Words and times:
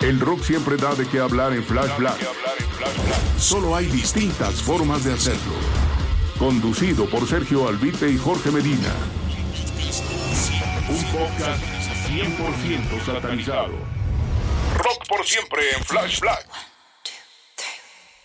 El 0.00 0.20
rock 0.20 0.42
siempre 0.42 0.76
da 0.76 0.94
de 0.94 1.06
qué 1.08 1.18
hablar 1.18 1.52
en 1.52 1.64
Flash 1.64 1.96
Black. 1.98 2.18
Solo 3.38 3.74
hay 3.74 3.86
distintas 3.86 4.62
formas 4.62 5.04
de 5.04 5.12
hacerlo. 5.12 5.54
Conducido 6.38 7.06
por 7.06 7.26
Sergio 7.26 7.68
Albite 7.68 8.10
y 8.10 8.18
Jorge 8.18 8.50
Medina. 8.50 8.92
Un 10.88 11.04
podcast 11.12 11.62
100% 12.08 13.04
satanizado. 13.04 13.74
Rock 14.76 15.08
por 15.08 15.26
siempre 15.26 15.62
en 15.76 15.84
Flash 15.84 16.20
Black. 16.20 16.46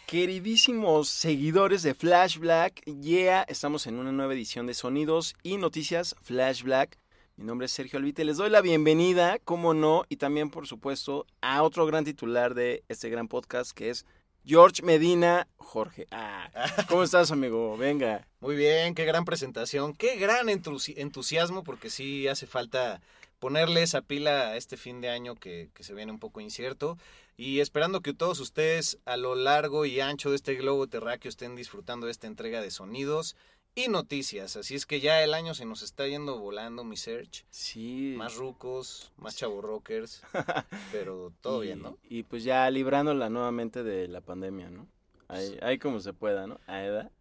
Queridísimos 0.06 1.08
seguidores 1.08 1.84
de 1.84 1.94
Flash 1.96 2.38
Black, 2.38 2.84
yeah, 2.86 3.44
estamos 3.44 3.88
en 3.88 3.98
una 3.98 4.12
nueva 4.12 4.34
edición 4.34 4.68
de 4.68 4.74
Sonidos 4.74 5.36
y 5.42 5.56
Noticias 5.56 6.16
Flash 6.22 6.64
Black. 6.64 7.00
Mi 7.38 7.46
nombre 7.46 7.66
es 7.66 7.72
Sergio 7.72 7.98
Albite, 7.98 8.24
les 8.24 8.38
doy 8.38 8.50
la 8.50 8.62
bienvenida, 8.62 9.40
como 9.40 9.74
no, 9.74 10.04
y 10.10 10.18
también, 10.18 10.50
por 10.52 10.68
supuesto, 10.68 11.26
a 11.42 11.64
otro 11.64 11.86
gran 11.88 12.06
titular 12.06 12.54
de 12.54 12.84
este 12.88 13.10
gran 13.10 13.28
podcast 13.28 13.72
que 13.72 13.90
es 13.90 14.06
George 14.46 14.84
Medina 14.84 15.48
Jorge. 15.58 16.08
Ah, 16.12 16.50
¿cómo 16.90 17.04
estás, 17.04 17.32
amigo? 17.32 17.78
Venga. 17.78 18.28
Muy 18.42 18.56
bien, 18.56 18.94
qué 18.94 19.06
gran 19.06 19.26
presentación, 19.26 19.94
qué 19.94 20.18
gran 20.18 20.48
entusi- 20.48 20.94
entusiasmo, 20.98 21.64
porque 21.64 21.90
sí 21.90 22.28
hace 22.28 22.46
falta 22.46 23.02
ponerle 23.40 23.82
esa 23.82 24.02
pila 24.02 24.50
a 24.50 24.58
este 24.58 24.78
fin 24.78 25.02
de 25.02 25.10
año 25.10 25.34
que, 25.36 25.70
que 25.74 25.84
se 25.84 25.96
viene 25.96 26.12
un 26.12 26.20
poco 26.20 26.42
incierto. 26.42 26.98
Y 27.38 27.60
esperando 27.60 28.02
que 28.02 28.14
todos 28.14 28.40
ustedes 28.40 29.00
a 29.06 29.18
lo 29.18 29.34
largo 29.34 29.86
y 29.88 30.00
ancho 30.00 30.30
de 30.30 30.36
este 30.36 30.54
globo 30.54 30.86
terráqueo 30.86 31.30
estén 31.30 31.56
disfrutando 31.56 32.06
de 32.06 32.12
esta 32.12 32.28
entrega 32.28 32.62
de 32.62 32.70
sonidos 32.70 33.36
y 33.76 33.88
noticias. 33.88 34.56
Así 34.56 34.76
es 34.76 34.86
que 34.86 35.00
ya 35.00 35.24
el 35.24 35.34
año 35.34 35.54
se 35.54 35.66
nos 35.66 35.82
está 35.82 36.08
yendo 36.08 36.40
volando, 36.40 36.84
mi 36.84 36.98
search. 36.98 37.46
Sí. 37.50 38.14
Más 38.18 38.36
rucos, 38.36 39.12
más 39.18 39.36
chavorrockers, 39.36 40.24
pero 40.92 41.34
todo 41.42 41.64
y, 41.64 41.68
bien, 41.68 41.82
¿no? 41.82 41.98
Y 42.04 42.24
pues 42.24 42.44
ya 42.44 42.70
librándola 42.70 43.30
nuevamente 43.30 43.84
de 43.84 44.08
la 44.08 44.22
pandemia, 44.22 44.70
¿no? 44.70 44.88
Ahí, 45.28 45.58
ahí 45.62 45.80
como 45.80 46.00
se 46.02 46.14
pueda, 46.14 46.46
¿no? 46.46 46.60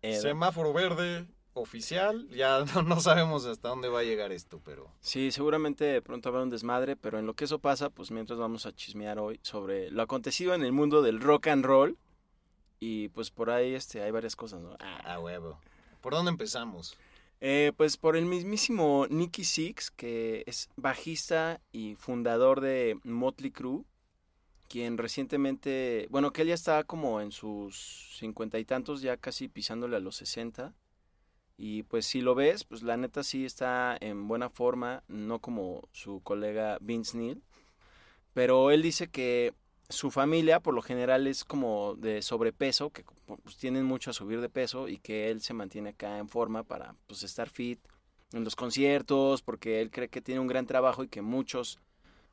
Semáforo 0.02 0.72
verde 0.72 1.26
oficial, 1.52 2.28
ya 2.30 2.64
no, 2.74 2.82
no 2.82 3.00
sabemos 3.00 3.44
hasta 3.46 3.68
dónde 3.68 3.88
va 3.88 4.00
a 4.00 4.04
llegar 4.04 4.32
esto, 4.32 4.60
pero 4.64 4.90
Sí, 5.00 5.30
seguramente 5.30 6.00
pronto 6.02 6.28
habrá 6.28 6.42
un 6.42 6.50
desmadre, 6.50 6.96
pero 6.96 7.18
en 7.18 7.26
lo 7.26 7.34
que 7.34 7.44
eso 7.44 7.58
pasa, 7.58 7.90
pues 7.90 8.10
mientras 8.10 8.38
vamos 8.38 8.66
a 8.66 8.74
chismear 8.74 9.18
hoy 9.18 9.38
sobre 9.42 9.90
lo 9.90 10.02
acontecido 10.02 10.54
en 10.54 10.62
el 10.62 10.72
mundo 10.72 11.02
del 11.02 11.20
rock 11.20 11.48
and 11.48 11.64
roll. 11.64 11.96
Y 12.82 13.08
pues 13.10 13.30
por 13.30 13.50
ahí 13.50 13.74
este, 13.74 14.00
hay 14.00 14.10
varias 14.10 14.36
cosas, 14.36 14.62
¿no? 14.62 14.74
Ah, 14.80 15.14
a 15.14 15.20
huevo. 15.20 15.60
¿Por 16.00 16.14
dónde 16.14 16.30
empezamos? 16.30 16.96
Eh, 17.40 17.72
pues 17.76 17.96
por 17.96 18.16
el 18.16 18.26
mismísimo 18.26 19.06
Nicky 19.08 19.44
Six, 19.44 19.90
que 19.90 20.44
es 20.46 20.68
bajista 20.76 21.60
y 21.72 21.94
fundador 21.94 22.60
de 22.60 22.98
Motley 23.02 23.50
Crue, 23.50 23.84
quien 24.68 24.98
recientemente, 24.98 26.06
bueno, 26.10 26.32
que 26.32 26.42
él 26.42 26.48
ya 26.48 26.54
está 26.54 26.84
como 26.84 27.20
en 27.20 27.32
sus 27.32 28.14
cincuenta 28.18 28.58
y 28.58 28.64
tantos, 28.64 29.02
ya 29.02 29.16
casi 29.16 29.48
pisándole 29.48 29.96
a 29.96 30.00
los 30.00 30.16
sesenta. 30.16 30.74
Y 31.56 31.82
pues 31.84 32.06
si 32.06 32.20
lo 32.20 32.34
ves, 32.34 32.64
pues 32.64 32.82
la 32.82 32.96
neta 32.96 33.22
sí 33.22 33.44
está 33.44 33.96
en 34.00 34.28
buena 34.28 34.48
forma, 34.48 35.02
no 35.08 35.40
como 35.40 35.88
su 35.92 36.20
colega 36.22 36.78
Vince 36.80 37.18
Neil. 37.18 37.42
Pero 38.32 38.70
él 38.70 38.80
dice 38.80 39.08
que 39.08 39.52
su 39.90 40.10
familia 40.10 40.60
por 40.60 40.74
lo 40.74 40.82
general 40.82 41.26
es 41.26 41.44
como 41.44 41.94
de 41.96 42.22
sobrepeso, 42.22 42.90
que 42.90 43.04
pues, 43.26 43.56
tienen 43.56 43.84
mucho 43.84 44.10
a 44.10 44.14
subir 44.14 44.40
de 44.40 44.48
peso 44.48 44.88
y 44.88 44.98
que 44.98 45.30
él 45.30 45.42
se 45.42 45.52
mantiene 45.52 45.90
acá 45.90 46.18
en 46.18 46.28
forma 46.28 46.62
para 46.62 46.94
pues 47.06 47.22
estar 47.22 47.48
fit 47.48 47.80
en 48.32 48.44
los 48.44 48.56
conciertos, 48.56 49.42
porque 49.42 49.80
él 49.80 49.90
cree 49.90 50.08
que 50.08 50.20
tiene 50.20 50.40
un 50.40 50.46
gran 50.46 50.66
trabajo 50.66 51.02
y 51.02 51.08
que 51.08 51.22
muchos 51.22 51.80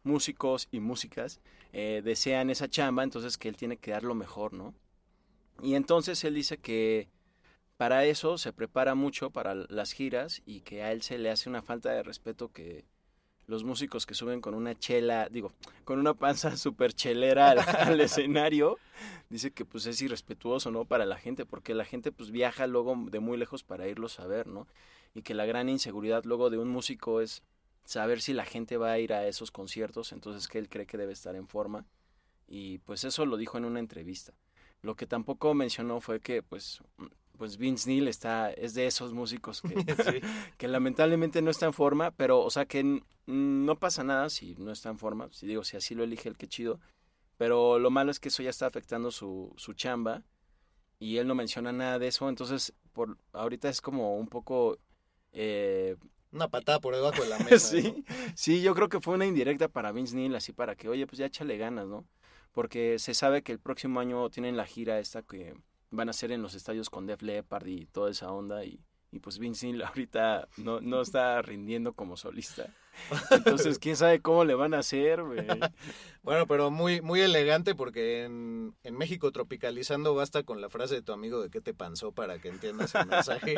músicos 0.03 0.67
y 0.71 0.79
músicas 0.79 1.41
eh, 1.73 2.01
desean 2.03 2.49
esa 2.49 2.69
chamba, 2.69 3.03
entonces 3.03 3.37
que 3.37 3.49
él 3.49 3.57
tiene 3.57 3.77
que 3.77 3.91
dar 3.91 4.03
lo 4.03 4.15
mejor, 4.15 4.53
¿no? 4.53 4.73
Y 5.61 5.73
entonces 5.73 6.23
él 6.23 6.35
dice 6.35 6.57
que 6.57 7.09
para 7.77 8.05
eso 8.05 8.37
se 8.37 8.53
prepara 8.53 8.95
mucho 8.95 9.31
para 9.31 9.55
las 9.55 9.91
giras 9.91 10.41
y 10.45 10.61
que 10.61 10.83
a 10.83 10.91
él 10.91 11.01
se 11.01 11.17
le 11.17 11.31
hace 11.31 11.49
una 11.49 11.61
falta 11.61 11.91
de 11.91 12.03
respeto 12.03 12.51
que 12.51 12.85
los 13.47 13.63
músicos 13.63 14.05
que 14.05 14.13
suben 14.13 14.41
con 14.41 14.53
una 14.53 14.77
chela, 14.77 15.29
digo, 15.29 15.53
con 15.85 15.99
una 15.99 16.13
panza 16.13 16.55
súper 16.57 16.93
chelera 16.93 17.51
al, 17.51 17.59
al, 17.59 18.01
escenario, 18.01 18.77
dice 19.29 19.51
que 19.51 19.65
pues 19.65 19.85
es 19.85 20.01
irrespetuoso, 20.01 20.69
¿no? 20.69 20.85
Para 20.85 21.05
la 21.05 21.17
gente, 21.17 21.45
porque 21.45 21.73
la 21.73 21.85
gente 21.85 22.11
pues 22.11 22.31
viaja 22.31 22.67
luego 22.67 22.95
de 23.09 23.19
muy 23.19 23.37
lejos 23.37 23.63
para 23.63 23.87
irlos 23.87 24.19
a 24.19 24.27
ver, 24.27 24.47
¿no? 24.47 24.67
Y 25.15 25.21
que 25.21 25.33
la 25.33 25.45
gran 25.45 25.69
inseguridad 25.69 26.25
luego 26.25 26.49
de 26.49 26.57
un 26.57 26.69
músico 26.69 27.21
es 27.21 27.41
saber 27.85 28.21
si 28.21 28.33
la 28.33 28.45
gente 28.45 28.75
va 28.75 28.91
a 28.91 28.99
ir 28.99 29.13
a 29.13 29.25
esos 29.27 29.49
conciertos, 29.49 30.11
entonces 30.11 30.47
que 30.49 30.59
él 30.59 30.67
cree 30.67 30.85
que 30.85 30.97
debe 30.97 31.13
estar 31.13 31.35
en 31.35 31.47
forma. 31.47 31.85
Y 32.47 32.79
pues 32.79 33.05
eso 33.05 33.25
lo 33.25 33.37
dijo 33.37 33.57
en 33.57 33.65
una 33.65 33.79
entrevista. 33.79 34.33
Lo 34.81 34.95
que 34.95 35.07
tampoco 35.07 35.53
mencionó 35.53 36.01
fue 36.01 36.19
que 36.19 36.43
pues 36.43 36.81
pues 37.37 37.57
Vince 37.57 37.89
Neil 37.89 38.07
está, 38.07 38.51
es 38.51 38.73
de 38.73 38.87
esos 38.87 39.13
músicos 39.13 39.61
que, 39.61 39.69
sí. 40.03 40.21
que 40.57 40.67
lamentablemente 40.67 41.41
no 41.41 41.51
está 41.51 41.67
en 41.67 41.73
forma, 41.73 42.11
pero, 42.11 42.41
o 42.41 42.49
sea, 42.49 42.65
que 42.65 43.01
no 43.25 43.75
pasa 43.75 44.03
nada 44.03 44.29
si 44.29 44.55
no 44.55 44.71
está 44.71 44.89
en 44.89 44.97
forma, 44.97 45.29
si 45.31 45.47
digo, 45.47 45.63
si 45.63 45.77
así 45.77 45.95
lo 45.95 46.03
elige 46.03 46.29
el 46.29 46.37
que 46.37 46.47
chido, 46.47 46.79
pero 47.37 47.79
lo 47.79 47.89
malo 47.91 48.11
es 48.11 48.19
que 48.19 48.29
eso 48.29 48.43
ya 48.43 48.49
está 48.49 48.65
afectando 48.65 49.11
su, 49.11 49.53
su 49.57 49.73
chamba 49.73 50.23
y 50.99 51.17
él 51.17 51.27
no 51.27 51.35
menciona 51.35 51.71
nada 51.71 51.99
de 51.99 52.07
eso, 52.07 52.27
entonces, 52.27 52.73
por 52.93 53.17
ahorita 53.33 53.69
es 53.69 53.81
como 53.81 54.17
un 54.17 54.27
poco... 54.27 54.77
Eh, 55.31 55.95
una 56.31 56.49
patada 56.49 56.79
por 56.79 56.93
debajo 56.93 57.21
de 57.21 57.29
la 57.29 57.39
mesa. 57.49 57.59
sí, 57.59 57.81
¿no? 57.81 58.15
sí, 58.35 58.61
yo 58.61 58.75
creo 58.75 58.89
que 58.89 58.99
fue 58.99 59.13
una 59.13 59.25
indirecta 59.25 59.67
para 59.69 59.91
Vince 59.91 60.15
Neil, 60.15 60.35
así 60.35 60.51
para 60.51 60.75
que, 60.75 60.89
oye, 60.89 61.07
pues 61.07 61.19
ya 61.19 61.25
échale 61.25 61.57
ganas, 61.57 61.87
¿no? 61.87 62.05
Porque 62.51 62.99
se 62.99 63.13
sabe 63.13 63.43
que 63.43 63.51
el 63.51 63.59
próximo 63.59 63.99
año 63.99 64.29
tienen 64.29 64.57
la 64.57 64.65
gira 64.65 64.99
esta 64.99 65.21
que 65.21 65.55
van 65.91 66.09
a 66.09 66.13
ser 66.13 66.31
en 66.31 66.41
los 66.41 66.53
estadios 66.53 66.89
con 66.89 67.05
Def 67.05 67.21
Leppard 67.21 67.67
y 67.67 67.85
toda 67.87 68.11
esa 68.11 68.31
onda 68.31 68.65
y, 68.65 68.79
y 69.11 69.19
pues 69.19 69.39
Vince 69.39 69.67
Neil 69.67 69.81
ahorita 69.83 70.47
no, 70.57 70.81
no 70.81 71.01
está 71.01 71.41
rindiendo 71.41 71.93
como 71.93 72.17
solista. 72.17 72.73
Entonces, 73.31 73.79
quién 73.79 73.95
sabe 73.95 74.21
cómo 74.21 74.43
le 74.43 74.55
van 74.55 74.73
a 74.73 74.79
hacer. 74.79 75.23
Bueno, 76.23 76.45
pero 76.45 76.69
muy, 76.69 76.99
muy 76.99 77.21
elegante 77.21 77.73
porque 77.73 78.25
en, 78.25 78.75
en, 78.83 78.97
México 78.97 79.31
tropicalizando 79.31 80.13
basta 80.13 80.43
con 80.43 80.59
la 80.59 80.69
frase 80.69 80.95
de 80.95 81.01
tu 81.01 81.13
amigo 81.13 81.41
de 81.41 81.49
qué 81.49 81.61
te 81.61 81.73
panzó 81.73 82.11
para 82.11 82.39
que 82.39 82.49
entiendas 82.49 82.93
el 82.95 83.05
mensaje. 83.05 83.55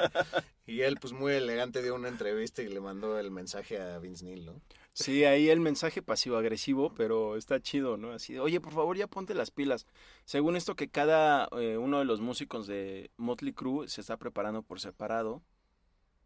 y 0.68 0.81
él, 0.81 1.00
pues 1.01 1.12
muy 1.12 1.33
elegante, 1.33 1.81
dio 1.81 1.95
una 1.95 2.09
entrevista 2.09 2.62
y 2.62 2.68
le 2.68 2.80
mandó 2.80 3.18
el 3.18 3.31
mensaje 3.31 3.81
a 3.81 3.98
Vince 3.98 4.24
Neil, 4.24 4.45
¿no? 4.45 4.62
Sí, 5.00 5.24
ahí 5.24 5.48
el 5.48 5.62
mensaje 5.62 6.01
pasivo-agresivo, 6.01 6.94
pero 6.94 7.38
está 7.38 7.62
chido, 7.62 7.96
¿no? 7.96 8.12
Así 8.12 8.34
de, 8.34 8.42
oye, 8.42 8.60
por 8.60 8.74
favor, 8.74 8.98
ya 8.98 9.07
ponte 9.07 9.34
las 9.34 9.50
pilas. 9.50 9.88
Según 10.25 10.57
esto, 10.57 10.75
que 10.75 10.90
cada 10.90 11.48
eh, 11.57 11.78
uno 11.78 12.00
de 12.00 12.06
los 12.06 12.19
músicos 12.19 12.68
de 12.68 13.10
Motley 13.16 13.54
Crue 13.54 13.88
se 13.88 14.01
está 14.01 14.18
preparando 14.18 14.62
por 14.62 14.81
separado. 14.81 15.42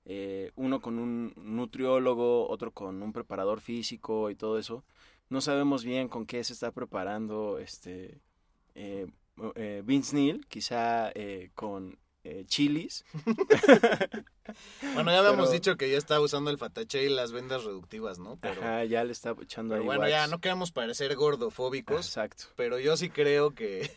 Eh, 0.05 0.51
uno 0.55 0.81
con 0.81 0.97
un 0.97 1.33
nutriólogo, 1.37 2.49
otro 2.49 2.71
con 2.71 3.03
un 3.03 3.13
preparador 3.13 3.61
físico 3.61 4.31
y 4.31 4.35
todo 4.35 4.57
eso. 4.57 4.83
No 5.29 5.39
sabemos 5.39 5.85
bien 5.85 6.07
con 6.09 6.25
qué 6.25 6.43
se 6.43 6.53
está 6.53 6.71
preparando 6.71 7.59
este 7.59 8.21
eh, 8.73 9.05
Vince 9.85 10.15
Neil, 10.15 10.47
quizá 10.47 11.11
con 11.53 11.99
eh, 12.23 12.43
chilis. 12.47 13.03
Bueno, 14.93 15.11
ya 15.11 15.19
habíamos 15.19 15.47
Pero- 15.47 15.51
dicho 15.51 15.77
que 15.77 15.89
ya 15.89 15.97
está 15.97 16.19
usando 16.19 16.51
el 16.51 16.57
fatache 16.57 17.03
y 17.03 17.09
las 17.09 17.31
vendas 17.31 17.63
reductivas, 17.63 18.19
¿no? 18.19 18.37
Pero, 18.41 18.61
Ajá, 18.61 18.83
ya 18.83 19.03
le 19.03 19.11
está 19.11 19.33
echando 19.41 19.75
ahí 19.75 19.81
bueno, 19.81 20.07
ya 20.07 20.27
no 20.27 20.39
queremos 20.39 20.71
parecer 20.71 21.15
gordofóbicos, 21.15 22.05
Exacto. 22.07 22.45
pero 22.55 22.77
yo 22.79 22.97
sí 22.97 23.09
creo 23.09 23.51
que, 23.51 23.89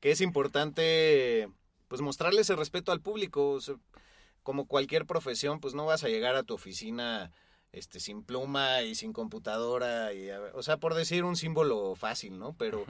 que 0.00 0.12
es 0.12 0.20
importante 0.20 1.48
pues 1.88 2.00
mostrarle 2.02 2.42
ese 2.42 2.54
respeto 2.54 2.92
al 2.92 3.00
público. 3.00 3.50
O 3.50 3.60
sea, 3.60 3.74
como 4.44 4.66
cualquier 4.66 5.06
profesión, 5.06 5.58
pues 5.60 5.74
no 5.74 5.84
vas 5.86 6.04
a 6.04 6.08
llegar 6.08 6.36
a 6.36 6.44
tu 6.44 6.54
oficina 6.54 7.32
este 7.72 7.98
sin 8.00 8.22
pluma 8.22 8.82
y 8.82 8.94
sin 8.94 9.12
computadora 9.12 10.12
y 10.12 10.30
o 10.54 10.62
sea, 10.62 10.76
por 10.78 10.94
decir 10.94 11.24
un 11.24 11.36
símbolo 11.36 11.94
fácil, 11.96 12.38
¿no? 12.38 12.54
Pero. 12.56 12.84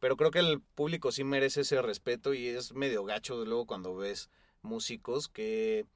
Pero 0.00 0.16
creo 0.16 0.30
que 0.30 0.40
el 0.40 0.60
público 0.60 1.12
sí 1.12 1.24
merece 1.24 1.60
ese 1.62 1.80
respeto 1.82 2.34
y 2.34 2.48
es 2.48 2.72
medio 2.72 3.04
gacho 3.04 3.44
luego 3.44 3.66
cuando 3.66 3.94
ves 3.94 4.30
músicos 4.62 5.28
que 5.28 5.86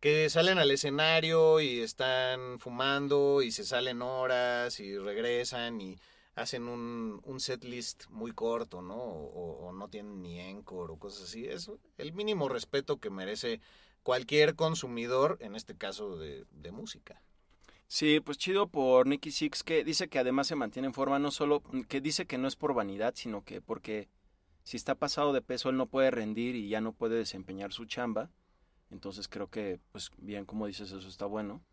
que 0.00 0.30
salen 0.30 0.58
al 0.58 0.70
escenario 0.70 1.60
y 1.60 1.80
están 1.80 2.58
fumando 2.58 3.42
y 3.42 3.52
se 3.52 3.64
salen 3.64 4.00
horas 4.00 4.80
y 4.80 4.96
regresan 4.96 5.80
y 5.80 5.98
hacen 6.34 6.68
un, 6.68 7.20
un 7.24 7.38
set 7.38 7.64
list 7.64 8.06
muy 8.08 8.32
corto, 8.32 8.80
¿no? 8.80 8.96
O, 8.96 9.68
o 9.68 9.72
no 9.72 9.88
tienen 9.88 10.22
ni 10.22 10.40
encore 10.40 10.92
o 10.92 10.98
cosas 10.98 11.24
así. 11.24 11.46
Es 11.46 11.70
el 11.98 12.14
mínimo 12.14 12.48
respeto 12.48 12.98
que 12.98 13.10
merece 13.10 13.60
cualquier 14.02 14.54
consumidor, 14.56 15.36
en 15.40 15.54
este 15.54 15.76
caso 15.76 16.16
de, 16.16 16.46
de 16.50 16.72
música. 16.72 17.20
Sí, 17.92 18.20
pues 18.20 18.38
chido 18.38 18.68
por 18.68 19.08
Nicky 19.08 19.32
Six, 19.32 19.64
que 19.64 19.82
dice 19.82 20.08
que 20.08 20.20
además 20.20 20.46
se 20.46 20.54
mantiene 20.54 20.86
en 20.86 20.94
forma, 20.94 21.18
no 21.18 21.32
solo, 21.32 21.60
que 21.88 22.00
dice 22.00 22.24
que 22.24 22.38
no 22.38 22.46
es 22.46 22.54
por 22.54 22.72
vanidad, 22.72 23.14
sino 23.16 23.42
que 23.42 23.60
porque 23.60 24.08
si 24.62 24.76
está 24.76 24.94
pasado 24.94 25.32
de 25.32 25.42
peso 25.42 25.70
él 25.70 25.76
no 25.76 25.86
puede 25.86 26.12
rendir 26.12 26.54
y 26.54 26.68
ya 26.68 26.80
no 26.80 26.92
puede 26.92 27.16
desempeñar 27.16 27.72
su 27.72 27.86
chamba. 27.86 28.30
Entonces 28.90 29.26
creo 29.28 29.48
que, 29.48 29.80
pues 29.90 30.10
bien, 30.18 30.44
como 30.44 30.66
dices, 30.68 30.92
eso 30.92 31.08
está 31.08 31.26
bueno. 31.26 31.64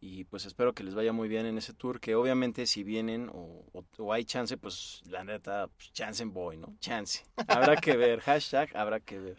Y 0.00 0.24
pues 0.24 0.46
espero 0.46 0.74
que 0.74 0.84
les 0.84 0.94
vaya 0.94 1.14
muy 1.14 1.28
bien 1.28 1.46
en 1.46 1.56
ese 1.56 1.72
tour, 1.72 2.00
que 2.00 2.14
obviamente 2.14 2.66
si 2.66 2.84
vienen 2.84 3.30
o, 3.30 3.64
o- 3.72 3.86
o 3.98 4.12
hay 4.12 4.24
chance, 4.26 4.58
pues 4.58 5.02
la 5.06 5.24
neta, 5.24 5.68
pues, 5.68 5.92
chance 5.92 6.22
en 6.22 6.34
boy, 6.34 6.58
¿no? 6.58 6.76
Chance. 6.80 7.24
Habrá 7.48 7.78
que 7.78 7.96
ver, 7.96 8.20
hashtag, 8.20 8.76
habrá 8.76 9.00
que 9.00 9.18
ver. 9.18 9.38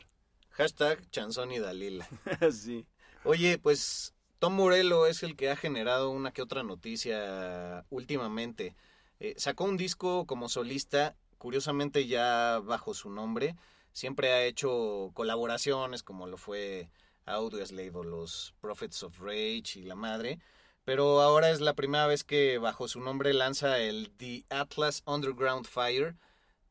Hashtag 0.51 1.07
Chanzón 1.11 1.51
y 1.51 1.59
Dalila. 1.59 2.07
sí. 2.51 2.87
Oye, 3.25 3.59
pues 3.59 4.14
Tom 4.39 4.55
Morello 4.55 5.07
es 5.07 5.23
el 5.23 5.35
que 5.37 5.49
ha 5.49 5.55
generado 5.55 6.09
una 6.09 6.31
que 6.31 6.41
otra 6.41 6.63
noticia 6.63 7.85
últimamente. 7.89 8.75
Eh, 9.19 9.33
sacó 9.37 9.63
un 9.63 9.77
disco 9.77 10.25
como 10.25 10.49
solista, 10.49 11.15
curiosamente 11.37 12.05
ya 12.05 12.59
bajo 12.59 12.93
su 12.93 13.09
nombre. 13.09 13.55
Siempre 13.93 14.33
ha 14.33 14.43
hecho 14.43 15.11
colaboraciones 15.13 16.03
como 16.03 16.27
lo 16.27 16.37
fue 16.37 16.89
Audioslave 17.25 17.91
o 17.95 18.03
los 18.03 18.53
Prophets 18.59 19.03
of 19.03 19.19
Rage 19.19 19.79
y 19.79 19.83
la 19.83 19.95
madre. 19.95 20.39
Pero 20.83 21.21
ahora 21.21 21.49
es 21.49 21.61
la 21.61 21.73
primera 21.73 22.05
vez 22.05 22.23
que 22.23 22.57
bajo 22.57 22.87
su 22.89 22.99
nombre 22.99 23.33
lanza 23.33 23.79
el 23.79 24.11
The 24.17 24.45
Atlas 24.49 25.01
Underground 25.05 25.65
Fire, 25.65 26.15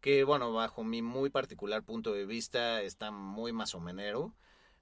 que 0.02 0.22
bueno, 0.25 0.52
bajo 0.52 0.84
mi 0.84 1.00
muy 1.00 1.31
particular 1.31 1.82
punto 1.82 2.12
de 2.12 2.26
vista 2.26 2.82
está 2.82 3.11
muy 3.11 3.52
masomenero 3.52 4.34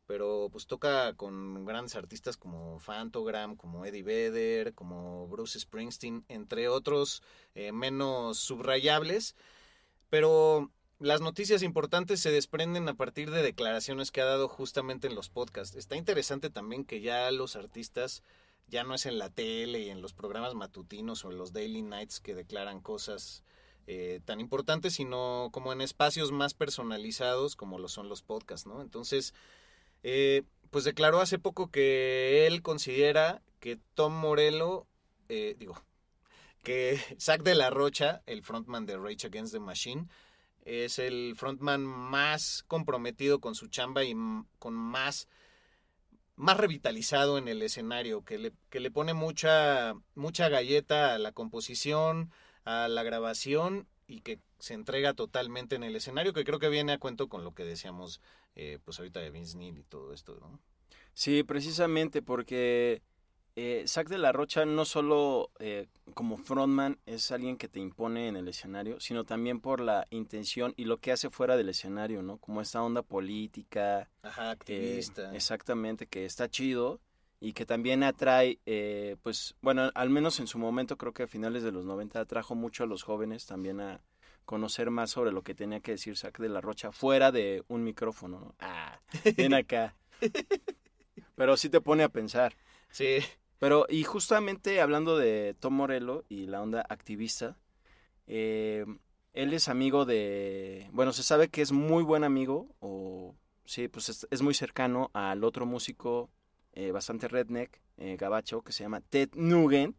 pero 0.06 0.48
pues 0.50 0.66
toca 0.66 1.14
con 1.14 1.64
grandes 1.64 1.94
artistas 1.96 2.36
como 2.36 2.78
Fantogram, 2.80 3.56
como 3.56 3.84
Eddie 3.84 4.02
Vedder, 4.02 4.74
como 4.74 5.26
Bruce 5.28 5.58
Springsteen, 5.60 6.24
entre 6.28 6.68
otros 6.68 7.22
eh, 7.54 7.72
menos 7.72 8.38
subrayables, 8.38 9.36
pero 10.10 10.70
las 10.98 11.20
noticias 11.20 11.62
importantes 11.62 12.20
se 12.20 12.30
desprenden 12.30 12.88
a 12.88 12.94
partir 12.94 13.30
de 13.30 13.42
declaraciones 13.42 14.10
que 14.10 14.20
ha 14.20 14.26
dado 14.26 14.48
justamente 14.48 15.08
en 15.08 15.14
los 15.14 15.30
podcasts. 15.30 15.76
Está 15.76 15.96
interesante 15.96 16.50
también 16.50 16.84
que 16.84 17.00
ya 17.00 17.30
los 17.30 17.56
artistas 17.56 18.22
ya 18.68 18.84
no 18.84 18.94
es 18.94 19.06
en 19.06 19.18
la 19.18 19.28
tele 19.28 19.80
y 19.80 19.90
en 19.90 20.00
los 20.00 20.12
programas 20.12 20.54
matutinos 20.54 21.24
o 21.24 21.30
en 21.30 21.38
los 21.38 21.52
daily 21.52 21.82
nights 21.82 22.20
que 22.20 22.34
declaran 22.34 22.80
cosas 22.80 23.42
eh, 23.86 24.20
tan 24.24 24.40
importantes, 24.40 24.94
sino 24.94 25.50
como 25.52 25.72
en 25.72 25.80
espacios 25.80 26.30
más 26.30 26.54
personalizados 26.54 27.56
como 27.56 27.78
lo 27.78 27.88
son 27.88 28.08
los 28.08 28.22
podcasts, 28.22 28.66
¿no? 28.66 28.80
Entonces, 28.80 29.34
eh, 30.02 30.42
pues 30.70 30.84
declaró 30.84 31.20
hace 31.20 31.38
poco 31.38 31.70
que 31.70 32.46
él 32.46 32.62
considera 32.62 33.42
que 33.60 33.78
Tom 33.94 34.14
Morello, 34.14 34.86
eh, 35.28 35.54
digo, 35.58 35.80
que 36.62 36.98
Zack 37.20 37.42
de 37.42 37.54
la 37.54 37.70
Rocha, 37.70 38.22
el 38.26 38.42
frontman 38.42 38.86
de 38.86 38.96
Rage 38.96 39.26
Against 39.26 39.52
the 39.52 39.60
Machine, 39.60 40.08
es 40.64 40.98
el 40.98 41.34
frontman 41.36 41.84
más 41.84 42.64
comprometido 42.68 43.40
con 43.40 43.54
su 43.54 43.68
chamba 43.68 44.04
y 44.04 44.14
con 44.58 44.74
más 44.74 45.28
más 46.36 46.56
revitalizado 46.56 47.38
en 47.38 47.46
el 47.46 47.62
escenario, 47.62 48.24
que 48.24 48.38
le, 48.38 48.52
que 48.70 48.80
le 48.80 48.90
pone 48.90 49.14
mucha, 49.14 49.94
mucha 50.14 50.48
galleta 50.48 51.14
a 51.14 51.18
la 51.18 51.32
composición, 51.32 52.32
a 52.64 52.88
la 52.88 53.02
grabación 53.02 53.86
y 54.12 54.20
que 54.20 54.38
se 54.58 54.74
entrega 54.74 55.14
totalmente 55.14 55.74
en 55.74 55.84
el 55.84 55.96
escenario, 55.96 56.32
que 56.32 56.44
creo 56.44 56.58
que 56.58 56.68
viene 56.68 56.92
a 56.92 56.98
cuento 56.98 57.28
con 57.28 57.44
lo 57.44 57.54
que 57.54 57.64
decíamos 57.64 58.20
eh, 58.54 58.78
pues 58.84 58.98
ahorita 58.98 59.20
de 59.20 59.30
Vince 59.30 59.56
Neil 59.56 59.78
y 59.78 59.84
todo 59.84 60.12
esto, 60.12 60.36
¿no? 60.38 60.60
Sí, 61.14 61.42
precisamente 61.42 62.20
porque 62.20 63.02
eh, 63.56 63.84
Zack 63.86 64.08
de 64.08 64.18
la 64.18 64.32
Rocha 64.32 64.64
no 64.64 64.84
solo 64.84 65.50
eh, 65.58 65.86
como 66.14 66.36
frontman 66.36 66.98
es 67.06 67.30
alguien 67.32 67.56
que 67.56 67.68
te 67.68 67.80
impone 67.80 68.28
en 68.28 68.36
el 68.36 68.48
escenario, 68.48 69.00
sino 69.00 69.24
también 69.24 69.60
por 69.60 69.80
la 69.80 70.06
intención 70.10 70.74
y 70.76 70.84
lo 70.84 70.98
que 70.98 71.12
hace 71.12 71.30
fuera 71.30 71.56
del 71.56 71.70
escenario, 71.70 72.22
¿no? 72.22 72.36
Como 72.38 72.60
esta 72.60 72.82
onda 72.82 73.02
política, 73.02 74.10
Ajá, 74.22 74.48
eh, 74.48 74.50
activista. 74.52 75.34
exactamente, 75.34 76.06
que 76.06 76.26
está 76.26 76.48
chido 76.48 77.00
y 77.44 77.54
que 77.54 77.66
también 77.66 78.04
atrae, 78.04 78.60
eh, 78.66 79.16
pues, 79.24 79.56
bueno, 79.62 79.90
al 79.96 80.10
menos 80.10 80.38
en 80.38 80.46
su 80.46 80.58
momento, 80.58 80.96
creo 80.96 81.12
que 81.12 81.24
a 81.24 81.26
finales 81.26 81.64
de 81.64 81.72
los 81.72 81.84
90 81.84 82.20
atrajo 82.20 82.54
mucho 82.54 82.84
a 82.84 82.86
los 82.86 83.02
jóvenes 83.02 83.46
también 83.46 83.80
a 83.80 84.00
conocer 84.44 84.90
más 84.90 85.10
sobre 85.10 85.32
lo 85.32 85.42
que 85.42 85.52
tenía 85.52 85.80
que 85.80 85.90
decir 85.90 86.16
Zack 86.16 86.38
de 86.38 86.48
la 86.48 86.60
Rocha 86.60 86.92
fuera 86.92 87.32
de 87.32 87.64
un 87.66 87.82
micrófono, 87.82 88.38
¿no? 88.38 88.54
Ah, 88.60 89.00
ven 89.36 89.54
acá. 89.54 89.96
Pero 91.34 91.56
sí 91.56 91.68
te 91.68 91.80
pone 91.80 92.04
a 92.04 92.10
pensar. 92.10 92.54
Sí, 92.92 93.18
Pero, 93.58 93.86
y 93.88 94.04
justamente 94.04 94.80
hablando 94.80 95.18
de 95.18 95.56
Tom 95.58 95.74
Morello 95.74 96.24
y 96.28 96.46
la 96.46 96.62
onda 96.62 96.86
activista, 96.88 97.56
eh, 98.28 98.86
él 99.32 99.52
es 99.52 99.68
amigo 99.68 100.04
de, 100.04 100.88
bueno, 100.92 101.12
se 101.12 101.24
sabe 101.24 101.48
que 101.48 101.62
es 101.62 101.72
muy 101.72 102.04
buen 102.04 102.22
amigo, 102.22 102.68
o 102.78 103.34
sí, 103.64 103.88
pues 103.88 104.10
es, 104.10 104.28
es 104.30 104.42
muy 104.42 104.54
cercano 104.54 105.10
al 105.12 105.42
otro 105.42 105.66
músico 105.66 106.30
eh, 106.72 106.90
bastante 106.90 107.28
redneck, 107.28 107.80
eh, 107.96 108.16
gabacho, 108.18 108.62
que 108.62 108.72
se 108.72 108.84
llama 108.84 109.00
Ted 109.00 109.30
Nugent, 109.34 109.96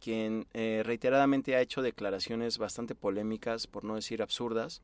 quien 0.00 0.46
eh, 0.54 0.82
reiteradamente 0.84 1.56
ha 1.56 1.60
hecho 1.60 1.82
declaraciones 1.82 2.58
bastante 2.58 2.94
polémicas, 2.94 3.66
por 3.66 3.84
no 3.84 3.96
decir 3.96 4.22
absurdas, 4.22 4.82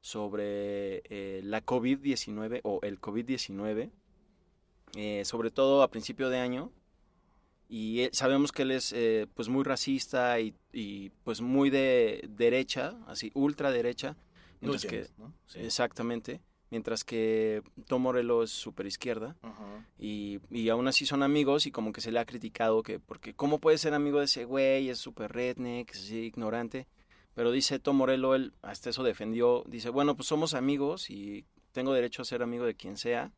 sobre 0.00 1.02
eh, 1.08 1.40
la 1.44 1.64
COVID-19 1.64 2.60
o 2.62 2.80
el 2.82 3.00
COVID-19, 3.00 3.90
eh, 4.96 5.22
sobre 5.24 5.50
todo 5.50 5.82
a 5.82 5.90
principio 5.90 6.28
de 6.28 6.38
año. 6.38 6.70
Y 7.68 8.08
sabemos 8.12 8.52
que 8.52 8.62
él 8.62 8.72
es 8.72 8.92
eh, 8.92 9.26
pues 9.34 9.48
muy 9.48 9.64
racista 9.64 10.38
y, 10.38 10.54
y, 10.72 11.10
pues 11.24 11.40
muy 11.40 11.70
de 11.70 12.28
derecha, 12.28 12.98
así 13.06 13.32
Nugent, 14.60 15.08
¿no? 15.16 15.32
Sí. 15.46 15.60
exactamente, 15.60 16.40
mientras 16.70 17.04
que 17.04 17.62
Tom 17.86 18.02
Morello 18.02 18.42
es 18.42 18.50
super 18.50 18.86
izquierda 18.86 19.36
y, 19.98 20.40
y 20.50 20.68
aún 20.70 20.88
así 20.88 21.06
son 21.06 21.22
amigos 21.22 21.66
y 21.66 21.70
como 21.70 21.92
que 21.92 22.00
se 22.00 22.10
le 22.10 22.18
ha 22.18 22.24
criticado 22.24 22.82
que 22.82 22.98
porque 22.98 23.34
cómo 23.34 23.58
puede 23.60 23.78
ser 23.78 23.94
amigo 23.94 24.18
de 24.18 24.24
ese 24.24 24.44
güey, 24.44 24.88
es 24.88 24.98
súper 24.98 25.32
redneck, 25.32 25.90
es 25.92 26.10
ignorante, 26.10 26.86
pero 27.34 27.50
dice 27.52 27.78
Tom 27.78 27.96
Morello, 27.96 28.34
él 28.34 28.52
hasta 28.62 28.90
eso 28.90 29.02
defendió, 29.02 29.64
dice, 29.66 29.90
bueno, 29.90 30.16
pues 30.16 30.28
somos 30.28 30.54
amigos 30.54 31.10
y 31.10 31.44
tengo 31.72 31.92
derecho 31.92 32.22
a 32.22 32.24
ser 32.24 32.42
amigo 32.42 32.64
de 32.64 32.74
quien 32.74 32.96
sea, 32.96 33.32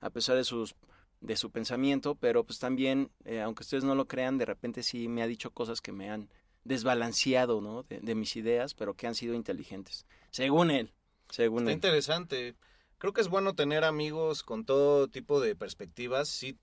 a 0.00 0.10
pesar 0.10 0.36
de 0.36 0.44
sus 0.44 0.74
de 1.20 1.36
su 1.36 1.50
pensamiento, 1.50 2.14
pero 2.14 2.44
pues 2.44 2.58
también, 2.58 3.10
eh, 3.26 3.42
aunque 3.42 3.62
ustedes 3.62 3.84
no 3.84 3.94
lo 3.94 4.06
crean, 4.08 4.38
de 4.38 4.46
repente 4.46 4.82
sí 4.82 5.06
me 5.06 5.22
ha 5.22 5.26
dicho 5.26 5.50
cosas 5.50 5.82
que 5.82 5.92
me 5.92 6.08
han 6.08 6.30
desbalanceado, 6.64 7.60
¿no? 7.60 7.82
De, 7.82 8.00
de 8.00 8.14
mis 8.14 8.36
ideas, 8.36 8.72
pero 8.72 8.94
que 8.94 9.06
han 9.06 9.14
sido 9.14 9.34
inteligentes, 9.34 10.06
según 10.30 10.70
él, 10.70 10.92
según 11.28 11.60
Está 11.64 11.70
él. 11.72 11.74
interesante. 11.76 12.54
Creo 13.00 13.14
que 13.14 13.22
es 13.22 13.28
bueno 13.28 13.54
tener 13.54 13.82
amigos 13.84 14.42
con 14.42 14.66
todo 14.66 15.08
tipo 15.08 15.40
de 15.40 15.56
perspectivas. 15.56 16.28
Sí, 16.28 16.58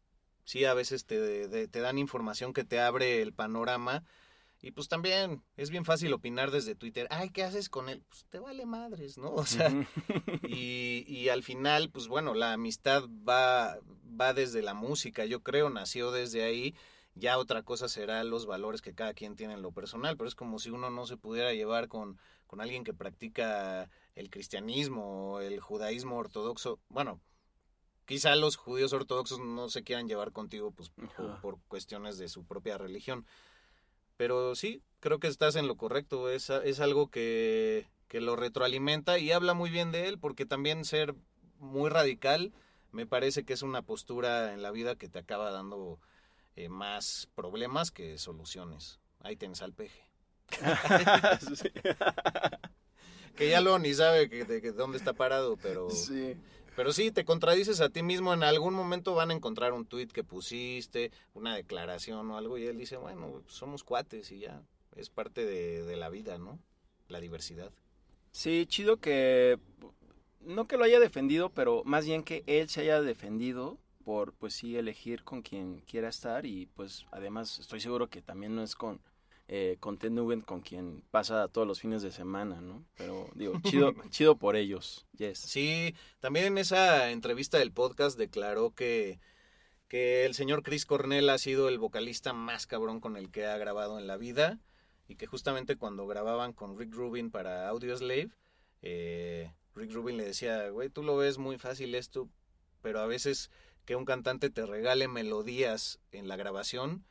sí 0.45 0.65
a 0.65 0.75
veces 0.75 1.05
te, 1.07 1.19
de- 1.19 1.67
te 1.67 1.79
dan 1.79 1.97
información 1.97 2.53
que 2.53 2.63
te 2.63 2.79
abre 2.79 3.23
el 3.23 3.33
panorama. 3.33 4.03
Y 4.61 4.69
pues 4.71 4.87
también 4.87 5.41
es 5.55 5.71
bien 5.71 5.83
fácil 5.83 6.13
opinar 6.13 6.51
desde 6.51 6.75
Twitter. 6.75 7.07
Ay, 7.09 7.31
¿qué 7.31 7.43
haces 7.43 7.69
con 7.69 7.89
él? 7.89 8.03
Pues 8.07 8.27
te 8.29 8.37
vale 8.37 8.67
madres, 8.67 9.17
¿no? 9.17 9.31
O 9.33 9.45
sea, 9.47 9.71
y, 10.43 11.03
y 11.07 11.29
al 11.29 11.41
final, 11.41 11.89
pues 11.89 12.07
bueno, 12.07 12.35
la 12.35 12.53
amistad 12.53 13.03
va, 13.27 13.79
va 14.19 14.33
desde 14.35 14.61
la 14.61 14.75
música, 14.75 15.25
yo 15.25 15.41
creo, 15.41 15.71
nació 15.71 16.11
desde 16.11 16.43
ahí. 16.43 16.75
Ya 17.15 17.39
otra 17.39 17.63
cosa 17.63 17.87
será 17.87 18.23
los 18.23 18.45
valores 18.45 18.83
que 18.83 18.93
cada 18.93 19.15
quien 19.15 19.35
tiene 19.35 19.55
en 19.55 19.63
lo 19.63 19.71
personal, 19.71 20.17
pero 20.17 20.27
es 20.27 20.35
como 20.35 20.59
si 20.59 20.69
uno 20.69 20.91
no 20.91 21.07
se 21.07 21.17
pudiera 21.17 21.51
llevar 21.51 21.87
con, 21.87 22.19
con 22.47 22.61
alguien 22.61 22.83
que 22.83 22.93
practica 22.93 23.89
el 24.15 24.29
cristianismo 24.29 25.33
o 25.33 25.39
el 25.41 25.59
judaísmo 25.59 26.17
ortodoxo. 26.17 26.79
Bueno, 26.89 27.21
quizá 28.05 28.35
los 28.35 28.55
judíos 28.55 28.93
ortodoxos 28.93 29.39
no 29.39 29.69
se 29.69 29.83
quieran 29.83 30.07
llevar 30.07 30.31
contigo 30.31 30.71
pues, 30.71 30.91
por, 31.41 31.59
cuestiones 31.67 32.17
de 32.17 32.29
su 32.29 32.45
propia 32.45 32.77
religión. 32.77 33.25
Pero 34.15 34.55
sí, 34.55 34.81
creo 34.99 35.19
que 35.19 35.27
estás 35.27 35.55
en 35.55 35.67
lo 35.67 35.77
correcto. 35.77 36.29
Es, 36.29 36.49
es 36.49 36.79
algo 36.79 37.09
que, 37.09 37.87
que 38.07 38.21
lo 38.21 38.35
retroalimenta 38.35 39.19
y 39.19 39.31
habla 39.31 39.53
muy 39.53 39.69
bien 39.69 39.91
de 39.91 40.07
él, 40.07 40.17
porque 40.17 40.45
también 40.45 40.85
ser 40.85 41.13
muy 41.59 41.89
radical 41.89 42.53
me 42.91 43.05
parece 43.05 43.43
que 43.43 43.53
es 43.53 43.61
una 43.61 43.81
postura 43.81 44.53
en 44.53 44.61
la 44.61 44.71
vida 44.71 44.95
que 44.95 45.09
te 45.09 45.19
acaba 45.19 45.51
dando 45.51 45.99
eh, 46.55 46.69
más 46.69 47.29
problemas 47.35 47.91
que 47.91 48.17
soluciones. 48.17 48.99
Ahí 49.19 49.35
tienes 49.35 49.61
al 49.61 49.73
peje. 49.73 50.06
Sí. 51.55 51.69
Que 53.35 53.49
ya 53.49 53.61
lo 53.61 53.77
ni 53.77 53.93
sabe 53.93 54.29
que, 54.29 54.45
de, 54.45 54.61
que 54.61 54.71
dónde 54.71 54.97
está 54.97 55.13
parado, 55.13 55.57
pero... 55.57 55.89
Sí. 55.91 56.35
Pero 56.75 56.93
sí, 56.93 57.11
te 57.11 57.25
contradices 57.25 57.81
a 57.81 57.89
ti 57.89 58.03
mismo. 58.03 58.33
En 58.33 58.43
algún 58.43 58.73
momento 58.73 59.15
van 59.15 59.31
a 59.31 59.33
encontrar 59.33 59.73
un 59.73 59.85
tuit 59.85 60.11
que 60.11 60.23
pusiste, 60.23 61.11
una 61.33 61.55
declaración 61.55 62.29
o 62.29 62.37
algo, 62.37 62.57
y 62.57 62.65
él 62.67 62.77
dice, 62.77 62.97
bueno, 62.97 63.41
somos 63.47 63.83
cuates 63.83 64.31
y 64.31 64.39
ya. 64.39 64.61
Es 64.95 65.09
parte 65.09 65.45
de, 65.45 65.83
de 65.83 65.95
la 65.97 66.09
vida, 66.09 66.37
¿no? 66.37 66.59
La 67.07 67.19
diversidad. 67.19 67.71
Sí, 68.31 68.65
chido 68.67 68.97
que 68.97 69.57
no 70.41 70.67
que 70.67 70.77
lo 70.77 70.83
haya 70.83 70.99
defendido, 70.99 71.49
pero 71.49 71.83
más 71.85 72.05
bien 72.05 72.23
que 72.23 72.43
él 72.47 72.69
se 72.69 72.81
haya 72.81 73.01
defendido 73.01 73.77
por 74.03 74.33
pues 74.33 74.53
sí 74.53 74.77
elegir 74.77 75.23
con 75.23 75.41
quien 75.41 75.81
quiera 75.81 76.07
estar 76.07 76.45
y 76.45 76.67
pues 76.67 77.05
además 77.11 77.59
estoy 77.59 77.81
seguro 77.81 78.07
que 78.07 78.21
también 78.21 78.55
no 78.55 78.63
es 78.63 78.75
con 78.75 79.01
eh, 79.49 79.77
con 79.79 79.97
Ted 79.97 80.11
Nugent 80.11 80.43
con 80.45 80.61
quien 80.61 81.03
pasa 81.09 81.47
todos 81.47 81.65
los 81.65 81.79
fines 81.79 82.01
de 82.01 82.11
semana, 82.11 82.59
¿no? 82.59 82.83
Pero 82.95 83.29
digo, 83.33 83.59
chido 83.63 83.93
chido 84.09 84.37
por 84.37 84.55
ellos. 84.55 85.07
Yes. 85.17 85.39
Sí, 85.39 85.95
también 86.19 86.45
en 86.47 86.57
esa 86.57 87.11
entrevista 87.11 87.57
del 87.57 87.71
podcast 87.71 88.17
declaró 88.17 88.71
que, 88.71 89.19
que 89.87 90.25
el 90.25 90.33
señor 90.33 90.63
Chris 90.63 90.85
Cornell 90.85 91.29
ha 91.29 91.37
sido 91.37 91.69
el 91.69 91.79
vocalista 91.79 92.33
más 92.33 92.67
cabrón 92.67 92.99
con 92.99 93.15
el 93.15 93.31
que 93.31 93.45
ha 93.45 93.57
grabado 93.57 93.97
en 93.99 94.07
la 94.07 94.17
vida 94.17 94.59
y 95.07 95.15
que 95.15 95.27
justamente 95.27 95.77
cuando 95.77 96.07
grababan 96.07 96.51
con 96.51 96.77
Rick 96.77 96.93
Rubin 96.93 97.31
para 97.31 97.69
Audioslave, 97.69 98.29
eh, 98.81 99.53
Rick 99.75 99.93
Rubin 99.93 100.17
le 100.17 100.25
decía, 100.25 100.69
güey, 100.69 100.89
tú 100.89 101.03
lo 101.03 101.15
ves 101.15 101.37
muy 101.37 101.57
fácil 101.57 101.95
esto, 101.95 102.27
pero 102.81 102.99
a 102.99 103.05
veces 103.05 103.49
que 103.85 103.95
un 103.95 104.03
cantante 104.03 104.49
te 104.49 104.65
regale 104.65 105.07
melodías 105.07 106.01
en 106.11 106.27
la 106.27 106.35
grabación 106.35 107.05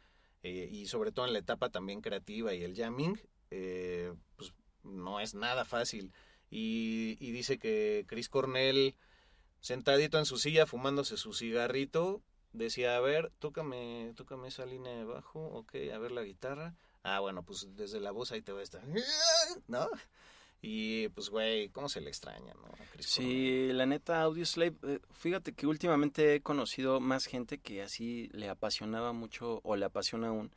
eh, 0.46 0.68
y 0.70 0.86
sobre 0.86 1.10
todo 1.10 1.26
en 1.26 1.32
la 1.32 1.40
etapa 1.40 1.70
también 1.70 2.00
creativa 2.00 2.54
y 2.54 2.62
el 2.62 2.76
jamming, 2.76 3.20
eh, 3.50 4.14
pues 4.36 4.52
no 4.84 5.18
es 5.20 5.34
nada 5.34 5.64
fácil. 5.64 6.12
Y, 6.50 7.16
y 7.18 7.32
dice 7.32 7.58
que 7.58 8.04
Chris 8.06 8.28
Cornell, 8.28 8.94
sentadito 9.60 10.18
en 10.18 10.24
su 10.24 10.38
silla, 10.38 10.64
fumándose 10.66 11.16
su 11.16 11.32
cigarrito, 11.32 12.22
decía, 12.52 12.96
a 12.96 13.00
ver, 13.00 13.32
tócame, 13.40 14.12
tócame 14.14 14.48
esa 14.48 14.66
línea 14.66 14.96
de 14.96 15.04
bajo, 15.04 15.40
ok, 15.46 15.74
a 15.92 15.98
ver 15.98 16.12
la 16.12 16.22
guitarra. 16.22 16.76
Ah, 17.02 17.18
bueno, 17.18 17.42
pues 17.42 17.66
desde 17.76 17.98
la 17.98 18.12
voz 18.12 18.30
ahí 18.30 18.42
te 18.42 18.52
va 18.52 18.60
a 18.60 18.64
estar, 18.64 18.84
¿no? 19.66 19.88
Y 20.62 21.08
pues, 21.10 21.30
güey, 21.30 21.68
¿cómo 21.68 21.88
se 21.88 22.00
le 22.00 22.08
extraña, 22.08 22.54
no? 22.54 22.72
Sí, 22.98 23.68
la 23.72 23.86
neta, 23.86 24.22
Audioslave, 24.22 24.74
eh, 24.82 25.00
fíjate 25.12 25.52
que 25.52 25.66
últimamente 25.66 26.34
he 26.34 26.40
conocido 26.40 26.98
más 26.98 27.26
gente 27.26 27.58
que 27.58 27.82
así 27.82 28.28
le 28.32 28.48
apasionaba 28.48 29.12
mucho 29.12 29.60
o 29.64 29.76
le 29.76 29.84
apasiona 29.84 30.28
aún 30.28 30.50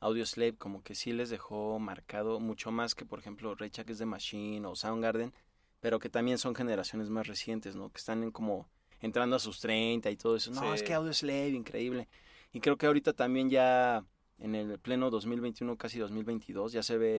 Audioslave, 0.00 0.56
como 0.56 0.82
que 0.82 0.94
sí 0.94 1.12
les 1.12 1.30
dejó 1.30 1.78
marcado 1.78 2.40
mucho 2.40 2.70
más 2.70 2.94
que, 2.94 3.06
por 3.06 3.20
ejemplo, 3.20 3.54
Ray 3.54 3.70
Charles 3.70 3.98
the 3.98 4.04
Machine 4.06 4.66
o 4.66 4.76
Soundgarden, 4.76 5.32
pero 5.80 5.98
que 5.98 6.10
también 6.10 6.36
son 6.36 6.54
generaciones 6.54 7.08
más 7.08 7.26
recientes, 7.26 7.74
¿no? 7.74 7.90
Que 7.90 7.98
están 7.98 8.22
en 8.22 8.30
como 8.32 8.68
entrando 9.00 9.36
a 9.36 9.38
sus 9.38 9.60
30 9.60 10.10
y 10.10 10.16
todo 10.16 10.36
eso. 10.36 10.50
No, 10.50 10.60
Sí. 10.60 10.66
es 10.74 10.82
que 10.82 10.92
Audioslave, 10.94 11.48
increíble. 11.50 12.08
Y 12.52 12.60
creo 12.60 12.76
que 12.76 12.86
ahorita 12.86 13.12
también 13.14 13.48
ya 13.48 14.04
en 14.38 14.54
el 14.54 14.78
pleno 14.78 15.10
2021, 15.10 15.76
casi 15.76 15.98
2022, 15.98 16.72
ya 16.72 16.82
se 16.82 16.98
ve 16.98 17.18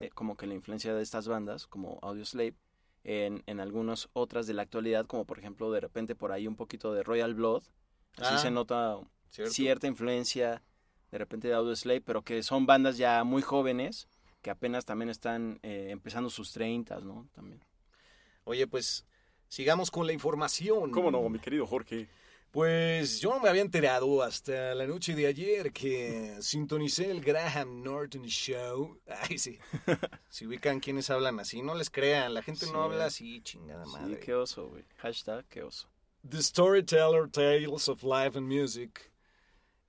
Eh, 0.00 0.10
como 0.10 0.36
que 0.36 0.46
la 0.46 0.54
influencia 0.54 0.94
de 0.94 1.02
estas 1.02 1.28
bandas, 1.28 1.66
como 1.66 1.98
Audioslave, 2.02 2.54
en, 3.04 3.42
en 3.46 3.60
algunas 3.60 4.08
otras 4.14 4.46
de 4.46 4.54
la 4.54 4.62
actualidad, 4.62 5.06
como 5.06 5.24
por 5.26 5.38
ejemplo 5.38 5.70
de 5.70 5.80
repente 5.80 6.14
por 6.14 6.32
ahí 6.32 6.46
un 6.46 6.56
poquito 6.56 6.92
de 6.94 7.02
Royal 7.02 7.34
Blood, 7.34 7.62
así 8.16 8.34
Ah, 8.34 8.38
se 8.38 8.50
nota 8.50 8.98
¿cierto? 9.30 9.52
cierta 9.52 9.86
influencia 9.86 10.62
de 11.10 11.18
repente 11.18 11.48
de 11.48 11.54
Audioslave, 11.54 12.00
pero 12.00 12.22
que 12.22 12.42
son 12.42 12.66
bandas 12.66 12.96
ya 12.96 13.22
muy 13.24 13.42
jóvenes, 13.42 14.08
que 14.42 14.50
apenas 14.50 14.84
también 14.84 15.10
están 15.10 15.60
eh, 15.62 15.88
empezando 15.90 16.28
sus 16.30 16.52
30, 16.52 17.00
¿no? 17.00 17.28
También. 17.34 17.60
Oye, 18.44 18.66
pues 18.66 19.06
sigamos 19.48 19.90
con 19.90 20.06
la 20.06 20.12
información. 20.12 20.90
mi 21.30 21.38
querido 21.38 21.66
Jorge? 21.66 22.08
Pues 22.54 23.18
yo 23.18 23.30
no 23.30 23.40
me 23.40 23.48
había 23.48 23.62
enterado 23.62 24.22
hasta 24.22 24.76
la 24.76 24.86
noche 24.86 25.16
de 25.16 25.26
ayer 25.26 25.72
que 25.72 26.36
sintonicé 26.40 27.10
el 27.10 27.20
Graham 27.20 27.82
Norton 27.82 28.22
Show. 28.26 29.00
Ay, 29.28 29.38
sí. 29.38 29.58
Si 30.28 30.46
ubican 30.46 30.78
quienes 30.78 31.10
hablan 31.10 31.40
así, 31.40 31.62
no 31.62 31.74
les 31.74 31.90
crean. 31.90 32.32
La 32.32 32.42
gente 32.42 32.66
Sí. 32.66 32.72
no 32.72 32.84
habla 32.84 33.06
así, 33.06 33.40
chingada 33.42 33.84
Sí, 33.84 33.90
madre. 33.90 34.20
qué 34.20 34.34
oso, 34.34 34.68
güey. 34.68 34.84
Hashtag, 34.98 35.44
qué 35.48 35.64
oso. 35.64 35.88
The 36.28 36.40
Storyteller 36.40 37.28
Tales 37.28 37.88
of 37.88 38.04
Life 38.04 38.38
and 38.38 38.46
Music. 38.46 39.10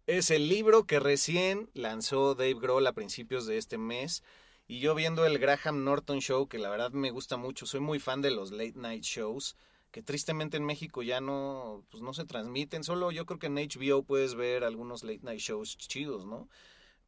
Es 0.08 0.32
el 0.32 0.50
libro 0.50 0.86
que 0.88 1.00
recién 1.00 1.70
lanzó 1.76 2.34
Dave 2.34 2.56
Grohl 2.56 2.88
a 2.88 2.94
principios 2.94 3.46
de 3.46 3.60
este 3.60 3.78
mes. 3.78 4.24
Y 4.68 4.80
yo 4.80 4.96
viendo 4.96 5.24
el 5.28 5.38
Graham 5.38 5.84
Norton 5.84 6.18
Show, 6.20 6.48
que 6.48 6.58
la 6.58 6.72
verdad 6.72 6.90
me 6.90 7.12
gusta 7.12 7.38
mucho, 7.38 7.68
soy 7.68 7.80
muy 7.80 8.00
fan 8.00 8.24
de 8.24 8.32
los 8.32 8.50
late 8.52 8.74
night 8.76 9.04
shows, 9.04 9.56
que 9.96 10.04
tristemente 10.04 10.58
en 10.58 10.66
México 10.66 11.04
ya 11.04 11.22
no, 11.22 11.86
pues 11.90 12.04
no 12.04 12.14
se 12.14 12.26
transmiten. 12.26 12.84
Solo 12.84 13.12
yo 13.12 13.26
creo 13.26 13.40
que 13.40 13.48
en 13.48 13.56
HBO 13.56 14.04
puedes 14.04 14.36
ver 14.36 14.66
algunos 14.66 15.06
late 15.06 15.22
night 15.24 15.40
shows 15.40 15.78
chidos, 15.78 16.26
¿no? 16.26 16.50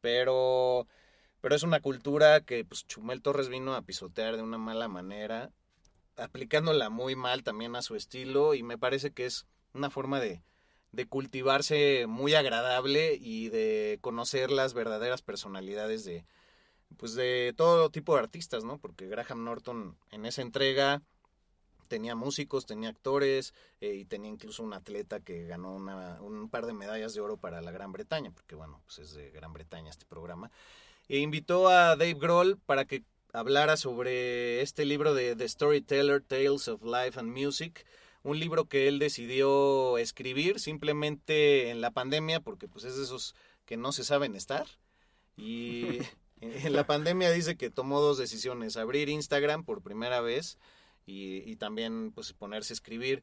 Pero, 0.00 0.86
pero 1.42 1.54
es 1.54 1.62
una 1.62 1.80
cultura 1.80 2.40
que 2.40 2.64
pues 2.64 2.86
Chumel 2.86 3.20
Torres 3.20 3.50
vino 3.50 3.74
a 3.74 3.82
pisotear 3.82 4.38
de 4.38 4.42
una 4.42 4.56
mala 4.56 4.88
manera. 4.88 5.52
aplicándola 6.16 6.88
muy 6.88 7.14
mal 7.14 7.42
también 7.42 7.76
a 7.76 7.82
su 7.82 7.94
estilo 7.94 8.54
y 8.54 8.62
me 8.62 8.78
parece 8.78 9.10
que 9.10 9.26
es 9.26 9.46
una 9.74 9.90
forma 9.90 10.18
de, 10.18 10.42
de 10.92 11.06
cultivarse 11.06 12.06
muy 12.06 12.32
agradable 12.36 13.18
y 13.20 13.50
de 13.50 13.98
conocer 14.00 14.50
las 14.50 14.72
verdaderas 14.72 15.20
personalidades 15.20 16.06
de 16.06 16.24
pues 16.96 17.14
de 17.14 17.52
todo 17.54 17.90
tipo 17.90 18.14
de 18.14 18.20
artistas, 18.20 18.64
¿no? 18.64 18.78
Porque 18.78 19.08
Graham 19.08 19.44
Norton 19.44 19.98
en 20.10 20.24
esa 20.24 20.40
entrega 20.40 21.02
tenía 21.88 22.14
músicos, 22.14 22.66
tenía 22.66 22.90
actores 22.90 23.54
eh, 23.80 23.94
y 23.94 24.04
tenía 24.04 24.30
incluso 24.30 24.62
un 24.62 24.72
atleta 24.72 25.20
que 25.20 25.46
ganó 25.46 25.74
una, 25.74 26.20
un 26.22 26.48
par 26.48 26.66
de 26.66 26.74
medallas 26.74 27.14
de 27.14 27.20
oro 27.20 27.36
para 27.36 27.60
la 27.60 27.72
Gran 27.72 27.92
Bretaña, 27.92 28.30
porque 28.30 28.54
bueno, 28.54 28.80
pues 28.84 28.98
es 28.98 29.14
de 29.14 29.30
Gran 29.30 29.52
Bretaña 29.52 29.90
este 29.90 30.06
programa. 30.06 30.50
E 31.08 31.18
invitó 31.18 31.68
a 31.68 31.96
Dave 31.96 32.14
Grohl 32.14 32.58
para 32.58 32.84
que 32.84 33.02
hablara 33.32 33.76
sobre 33.76 34.62
este 34.62 34.84
libro 34.84 35.14
de 35.14 35.36
The 35.36 35.48
Storyteller, 35.48 36.22
Tales 36.22 36.68
of 36.68 36.82
Life 36.82 37.18
and 37.18 37.36
Music, 37.36 37.84
un 38.22 38.38
libro 38.38 38.66
que 38.66 38.88
él 38.88 38.98
decidió 38.98 39.98
escribir 39.98 40.60
simplemente 40.60 41.70
en 41.70 41.80
la 41.80 41.90
pandemia, 41.90 42.40
porque 42.40 42.68
pues 42.68 42.84
es 42.84 42.96
de 42.96 43.04
esos 43.04 43.34
que 43.64 43.76
no 43.76 43.92
se 43.92 44.04
saben 44.04 44.34
estar. 44.34 44.66
Y 45.36 45.98
en 46.40 46.72
la 46.72 46.86
pandemia 46.86 47.30
dice 47.30 47.56
que 47.56 47.70
tomó 47.70 48.00
dos 48.00 48.18
decisiones, 48.18 48.76
abrir 48.76 49.08
Instagram 49.08 49.64
por 49.64 49.82
primera 49.82 50.20
vez 50.20 50.58
y, 51.08 51.56
también 51.56 52.12
pues 52.12 52.32
ponerse 52.32 52.72
a 52.72 52.76
escribir. 52.76 53.22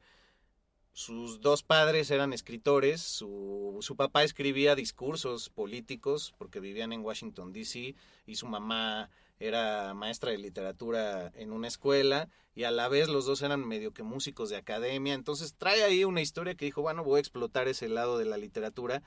Sus 0.91 1.41
dos 1.41 1.61
padres 1.61 2.09
eran 2.09 2.31
escritores, 2.31 3.01
su, 3.01 3.77
su 3.81 3.95
papá 3.97 4.23
escribía 4.23 4.75
discursos 4.75 5.49
políticos 5.49 6.33
porque 6.37 6.61
vivían 6.61 6.93
en 6.93 7.01
Washington, 7.01 7.51
D.C. 7.51 7.95
y 8.25 8.35
su 8.35 8.47
mamá 8.47 9.09
era 9.39 9.93
maestra 9.93 10.31
de 10.31 10.37
literatura 10.37 11.33
en 11.35 11.51
una 11.51 11.67
escuela 11.67 12.29
y 12.55 12.63
a 12.63 12.71
la 12.71 12.87
vez 12.87 13.09
los 13.09 13.25
dos 13.25 13.41
eran 13.41 13.67
medio 13.67 13.91
que 13.91 14.03
músicos 14.03 14.49
de 14.49 14.55
academia. 14.55 15.13
Entonces 15.13 15.55
trae 15.57 15.83
ahí 15.83 16.05
una 16.05 16.21
historia 16.21 16.55
que 16.55 16.65
dijo, 16.65 16.81
bueno, 16.81 17.03
voy 17.03 17.17
a 17.17 17.19
explotar 17.19 17.67
ese 17.67 17.89
lado 17.89 18.17
de 18.17 18.25
la 18.25 18.37
literatura. 18.37 19.03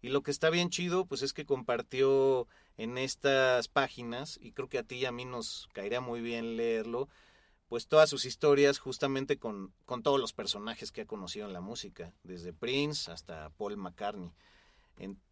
Y 0.00 0.10
lo 0.10 0.22
que 0.22 0.30
está 0.30 0.50
bien 0.50 0.70
chido, 0.70 1.06
pues 1.06 1.22
es 1.22 1.32
que 1.32 1.46
compartió 1.46 2.46
en 2.76 2.98
estas 2.98 3.68
páginas, 3.68 4.38
y 4.40 4.52
creo 4.52 4.68
que 4.68 4.78
a 4.78 4.82
ti 4.82 4.96
y 4.96 5.06
a 5.06 5.12
mí 5.12 5.24
nos 5.24 5.68
caería 5.72 6.00
muy 6.00 6.20
bien 6.20 6.56
leerlo, 6.56 7.08
pues 7.74 7.88
todas 7.88 8.08
sus 8.08 8.24
historias 8.24 8.78
justamente 8.78 9.36
con, 9.36 9.72
con 9.84 10.04
todos 10.04 10.20
los 10.20 10.32
personajes 10.32 10.92
que 10.92 11.00
ha 11.00 11.06
conocido 11.06 11.48
en 11.48 11.52
la 11.52 11.60
música, 11.60 12.12
desde 12.22 12.52
Prince 12.52 13.10
hasta 13.10 13.50
Paul 13.50 13.76
McCartney. 13.76 14.30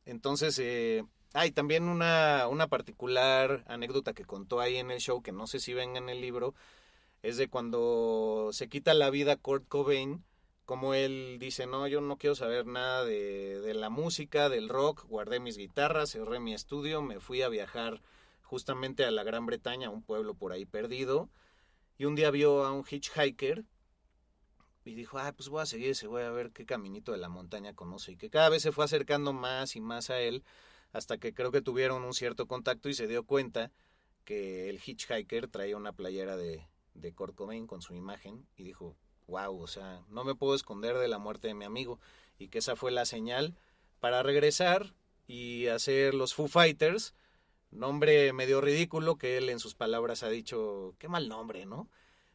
entonces, 0.06 0.58
eh, 0.58 1.04
hay 1.34 1.52
también 1.52 1.84
una, 1.84 2.48
una 2.50 2.66
particular 2.66 3.62
anécdota 3.68 4.12
que 4.12 4.24
contó 4.24 4.58
ahí 4.58 4.78
en 4.78 4.90
el 4.90 4.98
show, 4.98 5.22
que 5.22 5.30
no 5.30 5.46
sé 5.46 5.60
si 5.60 5.72
venga 5.72 5.98
en 5.98 6.08
el 6.08 6.20
libro, 6.20 6.52
es 7.22 7.36
de 7.36 7.46
cuando 7.46 8.48
se 8.50 8.68
quita 8.68 8.92
la 8.92 9.10
vida 9.10 9.36
Kurt 9.36 9.68
Cobain, 9.68 10.24
como 10.64 10.94
él 10.94 11.36
dice, 11.38 11.68
no, 11.68 11.86
yo 11.86 12.00
no 12.00 12.16
quiero 12.16 12.34
saber 12.34 12.66
nada 12.66 13.04
de, 13.04 13.60
de 13.60 13.74
la 13.74 13.88
música, 13.88 14.48
del 14.48 14.68
rock, 14.68 15.04
guardé 15.06 15.38
mis 15.38 15.56
guitarras, 15.56 16.10
cerré 16.10 16.40
mi 16.40 16.54
estudio, 16.54 17.02
me 17.02 17.20
fui 17.20 17.40
a 17.42 17.48
viajar 17.48 18.02
justamente 18.42 19.04
a 19.04 19.12
la 19.12 19.22
Gran 19.22 19.46
Bretaña, 19.46 19.90
un 19.90 20.02
pueblo 20.02 20.34
por 20.34 20.50
ahí 20.50 20.64
perdido, 20.64 21.28
y 21.98 22.04
un 22.04 22.14
día 22.14 22.30
vio 22.30 22.64
a 22.64 22.72
un 22.72 22.84
hitchhiker 22.88 23.64
y 24.84 24.94
dijo, 24.94 25.18
ah, 25.18 25.32
pues 25.32 25.48
voy 25.48 25.62
a 25.62 25.66
seguir 25.66 25.90
ese, 25.90 26.06
voy 26.06 26.22
a 26.22 26.30
ver 26.30 26.50
qué 26.50 26.66
caminito 26.66 27.12
de 27.12 27.18
la 27.18 27.28
montaña 27.28 27.74
conoce, 27.74 28.12
y 28.12 28.16
que 28.16 28.30
cada 28.30 28.48
vez 28.48 28.62
se 28.62 28.72
fue 28.72 28.84
acercando 28.84 29.32
más 29.32 29.76
y 29.76 29.80
más 29.80 30.10
a 30.10 30.20
él, 30.20 30.44
hasta 30.92 31.18
que 31.18 31.32
creo 31.32 31.52
que 31.52 31.62
tuvieron 31.62 32.04
un 32.04 32.14
cierto 32.14 32.46
contacto 32.46 32.88
y 32.88 32.94
se 32.94 33.06
dio 33.06 33.24
cuenta 33.24 33.70
que 34.24 34.68
el 34.68 34.80
hitchhiker 34.84 35.48
traía 35.48 35.76
una 35.76 35.92
playera 35.92 36.36
de, 36.36 36.66
de 36.94 37.12
Kurt 37.14 37.34
Cobain 37.34 37.66
con 37.66 37.82
su 37.82 37.94
imagen 37.94 38.46
y 38.56 38.64
dijo, 38.64 38.96
wow, 39.26 39.60
o 39.60 39.66
sea, 39.66 40.02
no 40.08 40.24
me 40.24 40.34
puedo 40.34 40.54
esconder 40.54 40.96
de 40.98 41.08
la 41.08 41.18
muerte 41.18 41.48
de 41.48 41.54
mi 41.54 41.64
amigo 41.64 41.98
y 42.38 42.48
que 42.48 42.58
esa 42.58 42.76
fue 42.76 42.90
la 42.90 43.04
señal 43.04 43.56
para 44.00 44.22
regresar 44.22 44.94
y 45.26 45.68
hacer 45.68 46.14
los 46.14 46.34
Foo 46.34 46.48
Fighters, 46.48 47.14
nombre 47.72 48.32
medio 48.32 48.60
ridículo 48.60 49.16
que 49.16 49.38
él 49.38 49.48
en 49.48 49.58
sus 49.58 49.74
palabras 49.74 50.22
ha 50.22 50.28
dicho, 50.28 50.94
qué 50.98 51.08
mal 51.08 51.28
nombre, 51.28 51.66
¿no? 51.66 51.88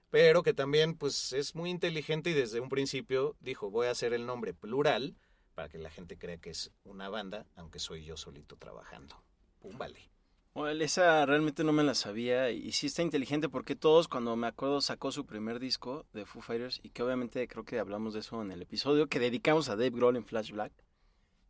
Pero 0.09 0.43
que 0.43 0.53
también 0.53 0.95
pues 0.95 1.33
es 1.33 1.55
muy 1.55 1.69
inteligente 1.69 2.29
y 2.31 2.33
desde 2.33 2.59
un 2.59 2.69
principio 2.69 3.35
dijo, 3.39 3.69
voy 3.69 3.87
a 3.87 3.91
hacer 3.91 4.13
el 4.13 4.25
nombre 4.25 4.53
plural 4.53 5.15
para 5.53 5.69
que 5.69 5.77
la 5.77 5.89
gente 5.89 6.17
crea 6.17 6.37
que 6.37 6.51
es 6.51 6.71
una 6.83 7.09
banda, 7.09 7.45
aunque 7.55 7.79
soy 7.79 8.03
yo 8.03 8.15
solito 8.15 8.57
trabajando. 8.57 9.23
Pum, 9.59 9.77
vale. 9.77 10.09
Bueno, 10.53 10.83
esa 10.83 11.25
realmente 11.25 11.63
no 11.63 11.71
me 11.71 11.83
la 11.83 11.93
sabía 11.93 12.49
y 12.49 12.71
sí 12.71 12.87
está 12.87 13.03
inteligente 13.03 13.47
porque 13.47 13.75
todos 13.75 14.07
cuando 14.07 14.35
me 14.35 14.47
acuerdo 14.47 14.81
sacó 14.81 15.11
su 15.11 15.25
primer 15.25 15.59
disco 15.59 16.07
de 16.13 16.25
Foo 16.25 16.41
Fighters 16.41 16.79
y 16.81 16.89
que 16.89 17.03
obviamente 17.03 17.47
creo 17.47 17.63
que 17.63 17.77
hablamos 17.77 18.15
de 18.15 18.21
eso 18.21 18.41
en 18.41 18.51
el 18.51 18.63
episodio 18.63 19.07
que 19.07 19.19
dedicamos 19.19 19.69
a 19.69 19.75
Dave 19.75 19.91
Grohl 19.91 20.15
en 20.15 20.25
Flash 20.25 20.51
Black, 20.51 20.73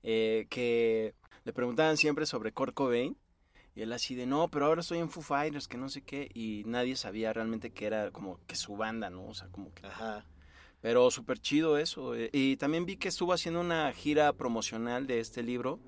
eh, 0.04 0.46
que 0.50 1.16
le 1.46 1.54
preguntaban 1.54 1.96
siempre 1.96 2.26
sobre 2.26 2.52
Kurt 2.52 2.74
Cobain 2.74 3.18
y 3.78 3.84
él 3.84 3.94
así 3.94 4.16
de, 4.16 4.26
no, 4.26 4.48
pero 4.48 4.66
ahora 4.66 4.82
estoy 4.82 4.98
en 4.98 5.12
Foo 5.12 5.22
Fighters, 5.22 5.68
que 5.68 5.78
no 5.78 5.88
sé 5.88 6.02
qué, 6.02 6.32
y 6.34 6.64
nadie 6.66 6.96
sabía 6.96 7.32
realmente 7.32 7.70
que 7.70 7.86
era 7.86 8.10
como 8.10 8.40
que 8.48 8.56
su 8.56 8.76
banda, 8.76 9.12
¿no? 9.12 9.28
O 9.28 9.36
sea, 9.36 9.50
como 9.50 9.72
que... 9.72 9.86
Ajá. 9.86 10.26
Pero 10.82 11.12
súper 11.12 11.38
chido 11.38 11.78
eso. 11.78 12.16
eh, 12.16 12.32
Y 12.34 12.58
también 12.58 12.88
vi 12.88 12.98
que 12.98 13.10
estuvo 13.10 13.34
haciendo 13.34 13.62
una 13.62 13.94
gira 13.94 14.34
promocional 14.34 15.06
de 15.06 15.20
este 15.20 15.44
libro 15.44 15.80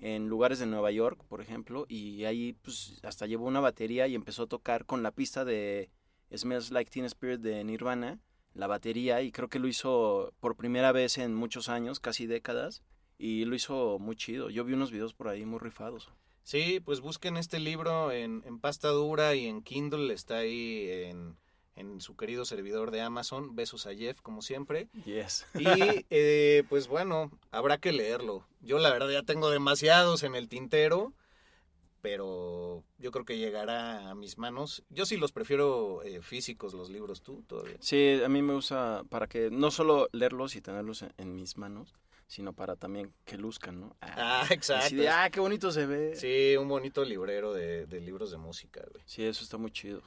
en 0.00 0.28
lugares 0.28 0.60
de 0.60 0.66
Nueva 0.66 0.92
York, 0.92 1.24
por 1.28 1.40
ejemplo, 1.40 1.86
y 1.88 2.24
ahí 2.24 2.52
pues 2.62 3.00
hasta 3.02 3.26
llevó 3.26 3.46
una 3.46 3.58
batería 3.58 4.06
y 4.06 4.14
empezó 4.14 4.44
a 4.44 4.46
tocar 4.46 4.86
con 4.86 5.02
la 5.02 5.10
pista 5.10 5.44
de 5.44 5.90
Smells 6.32 6.70
Like 6.70 6.88
Teen 6.88 7.04
Spirit 7.06 7.40
de 7.40 7.64
Nirvana, 7.64 8.20
la 8.52 8.68
batería, 8.68 9.22
y 9.22 9.32
creo 9.32 9.48
que 9.48 9.58
lo 9.58 9.66
hizo 9.66 10.32
por 10.38 10.54
primera 10.54 10.92
vez 10.92 11.18
en 11.18 11.34
muchos 11.34 11.68
años, 11.68 11.98
casi 11.98 12.26
décadas, 12.28 12.84
y 13.18 13.44
lo 13.44 13.56
hizo 13.56 13.98
muy 13.98 14.14
chido. 14.14 14.50
Yo 14.50 14.64
vi 14.64 14.74
unos 14.74 14.92
videos 14.92 15.14
por 15.14 15.26
ahí 15.26 15.44
muy 15.44 15.58
rifados. 15.58 16.12
Sí, 16.44 16.80
pues 16.80 17.00
busquen 17.00 17.38
este 17.38 17.58
libro 17.58 18.12
en, 18.12 18.42
en 18.46 18.60
pasta 18.60 18.88
dura 18.88 19.34
y 19.34 19.46
en 19.46 19.62
Kindle, 19.62 20.12
está 20.12 20.36
ahí 20.36 20.88
en, 20.90 21.36
en 21.74 22.02
su 22.02 22.16
querido 22.16 22.44
servidor 22.44 22.90
de 22.90 23.00
Amazon. 23.00 23.56
Besos 23.56 23.86
a 23.86 23.94
Jeff, 23.94 24.20
como 24.20 24.42
siempre. 24.42 24.88
Yes. 25.06 25.46
Y 25.54 25.64
eh, 26.10 26.64
pues 26.68 26.86
bueno, 26.86 27.30
habrá 27.50 27.78
que 27.78 27.92
leerlo. 27.92 28.46
Yo 28.60 28.78
la 28.78 28.90
verdad 28.90 29.08
ya 29.08 29.22
tengo 29.22 29.48
demasiados 29.48 30.22
en 30.22 30.34
el 30.34 30.48
tintero, 30.48 31.14
pero 32.02 32.84
yo 32.98 33.10
creo 33.10 33.24
que 33.24 33.38
llegará 33.38 34.10
a 34.10 34.14
mis 34.14 34.36
manos. 34.36 34.84
Yo 34.90 35.06
sí 35.06 35.16
los 35.16 35.32
prefiero 35.32 36.02
eh, 36.02 36.20
físicos, 36.20 36.74
los 36.74 36.90
libros, 36.90 37.22
¿tú 37.22 37.42
todavía? 37.46 37.78
Sí, 37.80 38.20
a 38.22 38.28
mí 38.28 38.42
me 38.42 38.52
gusta 38.52 39.02
para 39.08 39.28
que 39.28 39.50
no 39.50 39.70
solo 39.70 40.10
leerlos 40.12 40.56
y 40.56 40.60
tenerlos 40.60 41.00
en, 41.00 41.14
en 41.16 41.34
mis 41.34 41.56
manos, 41.56 41.94
sino 42.26 42.52
para 42.52 42.76
también 42.76 43.12
que 43.24 43.36
luzcan, 43.36 43.80
¿no? 43.80 43.96
Ah, 44.00 44.46
exacto. 44.50 44.86
Así 44.86 44.96
de, 44.96 45.08
ah, 45.08 45.28
qué 45.30 45.40
bonito 45.40 45.70
se 45.70 45.86
ve. 45.86 46.16
Sí, 46.16 46.56
un 46.56 46.68
bonito 46.68 47.04
librero 47.04 47.52
de, 47.52 47.86
de 47.86 48.00
libros 48.00 48.30
de 48.30 48.38
música, 48.38 48.82
güey. 48.92 49.02
Sí, 49.06 49.24
eso 49.24 49.44
está 49.44 49.56
muy 49.56 49.70
chido. 49.70 50.02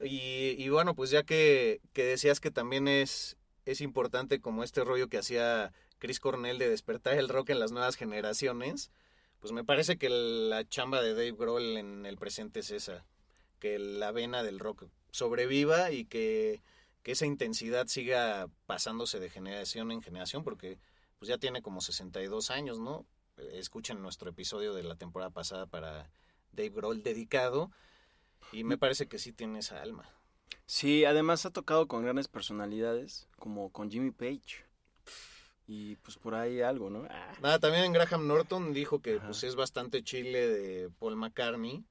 Y, 0.00 0.54
y 0.58 0.68
bueno, 0.70 0.94
pues 0.94 1.10
ya 1.10 1.22
que, 1.22 1.80
que 1.92 2.04
decías 2.04 2.40
que 2.40 2.50
también 2.50 2.88
es, 2.88 3.36
es 3.66 3.80
importante 3.80 4.40
como 4.40 4.64
este 4.64 4.82
rollo 4.84 5.08
que 5.08 5.18
hacía 5.18 5.72
Chris 5.98 6.20
Cornell 6.20 6.58
de 6.58 6.70
despertar 6.70 7.18
el 7.18 7.28
rock 7.28 7.50
en 7.50 7.60
las 7.60 7.72
nuevas 7.72 7.96
generaciones, 7.96 8.90
pues 9.40 9.52
me 9.52 9.64
parece 9.64 9.96
que 9.96 10.08
la 10.08 10.66
chamba 10.68 11.02
de 11.02 11.14
Dave 11.14 11.32
Grohl 11.32 11.76
en 11.76 12.06
el 12.06 12.16
presente 12.16 12.60
es 12.60 12.70
esa, 12.70 13.04
que 13.58 13.78
la 13.78 14.10
vena 14.10 14.42
del 14.42 14.58
rock 14.58 14.86
sobreviva 15.10 15.90
y 15.92 16.04
que, 16.06 16.62
que 17.02 17.12
esa 17.12 17.26
intensidad 17.26 17.86
siga 17.86 18.48
pasándose 18.66 19.20
de 19.20 19.30
generación 19.30 19.92
en 19.92 20.02
generación, 20.02 20.44
porque 20.44 20.78
pues 21.20 21.28
ya 21.28 21.38
tiene 21.38 21.60
como 21.60 21.82
62 21.82 22.50
años, 22.50 22.78
¿no? 22.78 23.06
Escuchen 23.52 24.00
nuestro 24.00 24.30
episodio 24.30 24.72
de 24.72 24.82
la 24.82 24.96
temporada 24.96 25.30
pasada 25.30 25.66
para 25.66 26.10
Dave 26.50 26.70
Grohl 26.70 27.02
dedicado 27.02 27.70
y 28.52 28.64
me 28.64 28.78
parece 28.78 29.06
que 29.06 29.18
sí 29.18 29.30
tiene 29.30 29.58
esa 29.58 29.82
alma. 29.82 30.08
Sí, 30.64 31.04
además 31.04 31.44
ha 31.44 31.50
tocado 31.50 31.88
con 31.88 32.02
grandes 32.02 32.26
personalidades, 32.28 33.28
como 33.36 33.70
con 33.70 33.90
Jimmy 33.90 34.12
Page. 34.12 34.64
Y 35.66 35.96
pues 35.96 36.16
por 36.16 36.34
ahí 36.34 36.62
algo, 36.62 36.88
¿no? 36.88 37.06
Ah. 37.10 37.34
Nada, 37.42 37.58
también 37.58 37.92
Graham 37.92 38.26
Norton 38.26 38.72
dijo 38.72 39.00
que 39.02 39.20
pues 39.20 39.44
es 39.44 39.56
bastante 39.56 40.02
chile 40.02 40.48
de 40.48 40.90
Paul 40.98 41.16
McCartney, 41.16 41.84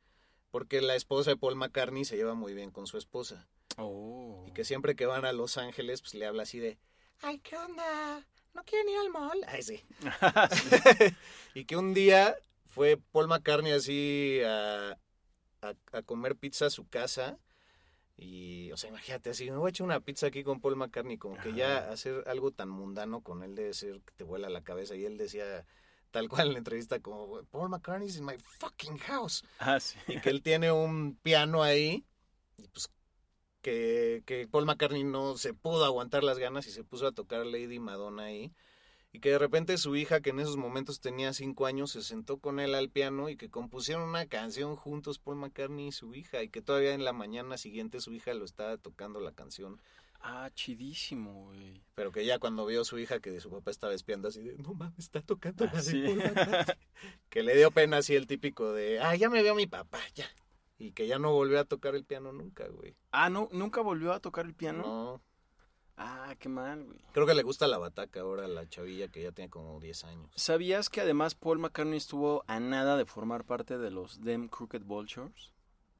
porque 0.50 0.82
la 0.82 0.96
esposa 0.96 1.30
de 1.30 1.38
Paul 1.38 1.56
McCartney 1.56 2.04
se 2.04 2.18
lleva 2.18 2.34
muy 2.34 2.56
bien 2.56 2.72
con 2.72 2.88
su 2.88 2.98
esposa. 2.98 3.48
Oh. 3.78 4.44
Y 4.48 4.54
que 4.54 4.66
siempre 4.66 4.96
que 4.96 5.06
van 5.06 5.24
a 5.24 5.34
Los 5.34 5.58
Ángeles, 5.58 6.02
pues 6.02 6.16
le 6.16 6.26
habla 6.26 6.44
así 6.44 6.58
de, 6.58 6.80
ay, 7.22 7.38
¿qué 7.40 7.58
onda? 7.58 8.26
¿No 8.60 8.66
quieren 8.66 8.90
ir 8.90 8.98
al 8.98 9.10
mall? 9.10 9.42
Ay, 9.48 9.64
sí. 9.64 9.82
y 11.54 11.64
que 11.64 11.78
un 11.78 11.94
día 11.94 12.36
fue 12.68 12.98
Paul 12.98 13.30
McCartney 13.30 13.72
así 13.72 14.42
a, 14.46 14.98
a, 15.62 15.74
a 15.94 16.02
comer 16.02 16.36
pizza 16.36 16.66
a 16.66 16.70
su 16.70 16.86
casa. 16.90 17.40
Y, 18.18 18.70
o 18.74 18.76
sea, 18.76 18.90
imagínate 18.90 19.30
así, 19.30 19.50
me 19.50 19.56
voy 19.56 19.68
a 19.68 19.70
echar 19.70 19.86
una 19.86 20.02
pizza 20.02 20.28
aquí 20.28 20.44
con 20.44 20.60
Paul 20.60 20.76
McCartney, 20.76 21.18
como 21.18 21.38
que 21.38 21.54
ya 21.54 21.90
hacer 21.90 22.26
algo 22.28 22.52
tan 22.52 22.68
mundano 22.68 23.22
con 23.22 23.44
él 23.44 23.56
debe 23.56 23.74
ser 23.74 24.02
que 24.02 24.14
te 24.18 24.26
vuela 24.26 24.50
la 24.50 24.62
cabeza. 24.62 24.94
Y 24.94 25.06
él 25.06 25.18
decía, 25.18 25.66
tal 26.12 26.28
cual 26.28 26.48
en 26.48 26.54
la 26.54 26.60
entrevista, 26.60 27.00
como, 27.00 27.42
Paul 27.46 27.70
McCartney's 27.70 28.18
in 28.18 28.26
my 28.26 28.36
fucking 28.60 28.98
house. 28.98 29.42
Ah, 29.60 29.80
sí. 29.80 29.98
Y 30.08 30.20
que 30.20 30.32
él 30.32 30.42
tiene 30.42 30.70
un 30.70 31.16
piano 31.24 31.64
ahí, 31.64 32.06
y 32.58 32.68
pues, 32.68 32.90
que, 33.70 34.24
que 34.26 34.48
Paul 34.48 34.66
McCartney 34.66 35.04
no 35.04 35.38
se 35.38 35.54
pudo 35.54 35.86
aguantar 35.86 36.24
las 36.24 36.40
ganas 36.40 36.66
y 36.68 36.72
se 36.72 36.84
puso 36.84 37.08
a 37.08 37.12
tocar 37.12 37.46
Lady 37.46 37.80
Madonna 37.80 38.24
ahí. 38.24 38.52
Y 39.12 39.20
que 39.20 39.30
de 39.30 39.40
repente 39.40 39.78
su 39.78 39.96
hija, 39.96 40.22
que 40.22 40.30
en 40.30 40.40
esos 40.40 40.58
momentos 40.58 41.00
tenía 41.00 41.34
cinco 41.34 41.66
años, 41.66 41.92
se 41.92 42.04
sentó 42.04 42.38
con 42.38 42.60
él 42.60 42.76
al 42.76 42.90
piano 42.90 43.28
y 43.30 43.38
que 43.38 43.50
compusieron 43.50 44.08
una 44.08 44.28
canción 44.28 44.76
juntos 44.76 45.18
Paul 45.20 45.38
McCartney 45.38 45.88
y 45.88 45.92
su 45.92 46.14
hija. 46.14 46.44
Y 46.44 46.50
que 46.50 46.62
todavía 46.62 46.94
en 46.94 47.04
la 47.04 47.14
mañana 47.14 47.58
siguiente 47.58 48.02
su 48.02 48.14
hija 48.14 48.34
lo 48.34 48.46
estaba 48.46 48.78
tocando 48.78 49.20
la 49.20 49.32
canción. 49.32 49.80
Ah, 50.22 50.50
chidísimo, 50.54 51.46
güey. 51.46 51.82
Pero 51.96 52.12
que 52.12 52.26
ya 52.26 52.40
cuando 52.40 52.66
vio 52.66 52.84
su 52.84 53.00
hija 53.00 53.20
que 53.20 53.32
de 53.32 53.40
su 53.40 53.50
papá 53.50 53.72
estaba 53.72 53.94
espiando 53.94 54.28
así 54.28 54.42
de, 54.42 54.58
no 54.58 54.74
mames, 54.74 55.00
está 55.00 55.22
tocando 55.22 55.66
la 55.66 55.72
Ah, 55.76 55.82
sí. 55.82 56.04
Paul 56.04 56.18
McCartney". 56.18 56.76
que 57.30 57.44
le 57.44 57.56
dio 57.56 57.72
pena 57.72 57.98
así 57.98 58.16
el 58.16 58.28
típico 58.28 58.74
de, 58.74 59.00
ah, 59.00 59.16
ya 59.16 59.30
me 59.30 59.42
vio 59.42 59.56
mi 59.56 59.66
papá, 59.66 60.02
ya. 60.16 60.26
Y 60.80 60.94
que 60.94 61.06
ya 61.08 61.20
no 61.20 61.32
volvió 61.34 61.60
a 61.60 61.66
tocar 61.66 61.94
el 61.94 62.06
piano 62.06 62.32
nunca, 62.32 62.68
güey. 62.70 62.96
Ah, 63.12 63.30
no, 63.30 63.50
nunca 63.52 63.82
volvió 63.82 64.14
a 64.14 64.20
tocar 64.20 64.46
el 64.46 64.56
piano. 64.56 64.82
No, 64.82 65.22
Ah, 66.02 66.34
qué 66.40 66.48
mal, 66.48 66.86
güey. 66.86 66.98
creo 67.12 67.28
que 67.28 67.34
le 67.34 67.44
gusta 67.44 67.68
la 67.68 67.78
bataca 67.78 68.22
ahora 68.22 68.46
a 68.46 68.48
la 68.48 68.66
chavilla 68.70 69.10
que 69.10 69.22
ya 69.22 69.34
tiene 69.34 69.50
como 69.50 69.82
10 69.82 70.06
años. 70.06 70.32
¿Sabías 70.34 70.90
que 70.90 71.02
además 71.02 71.36
Paul 71.36 71.60
McCartney 71.60 71.98
estuvo 71.98 72.46
a 72.48 72.62
nada 72.62 72.96
de 72.96 73.06
formar 73.06 73.44
parte 73.44 73.78
de 73.78 73.92
los 73.92 74.22
Them 74.22 74.48
Crooked 74.48 74.84
Vultures? 74.84 75.52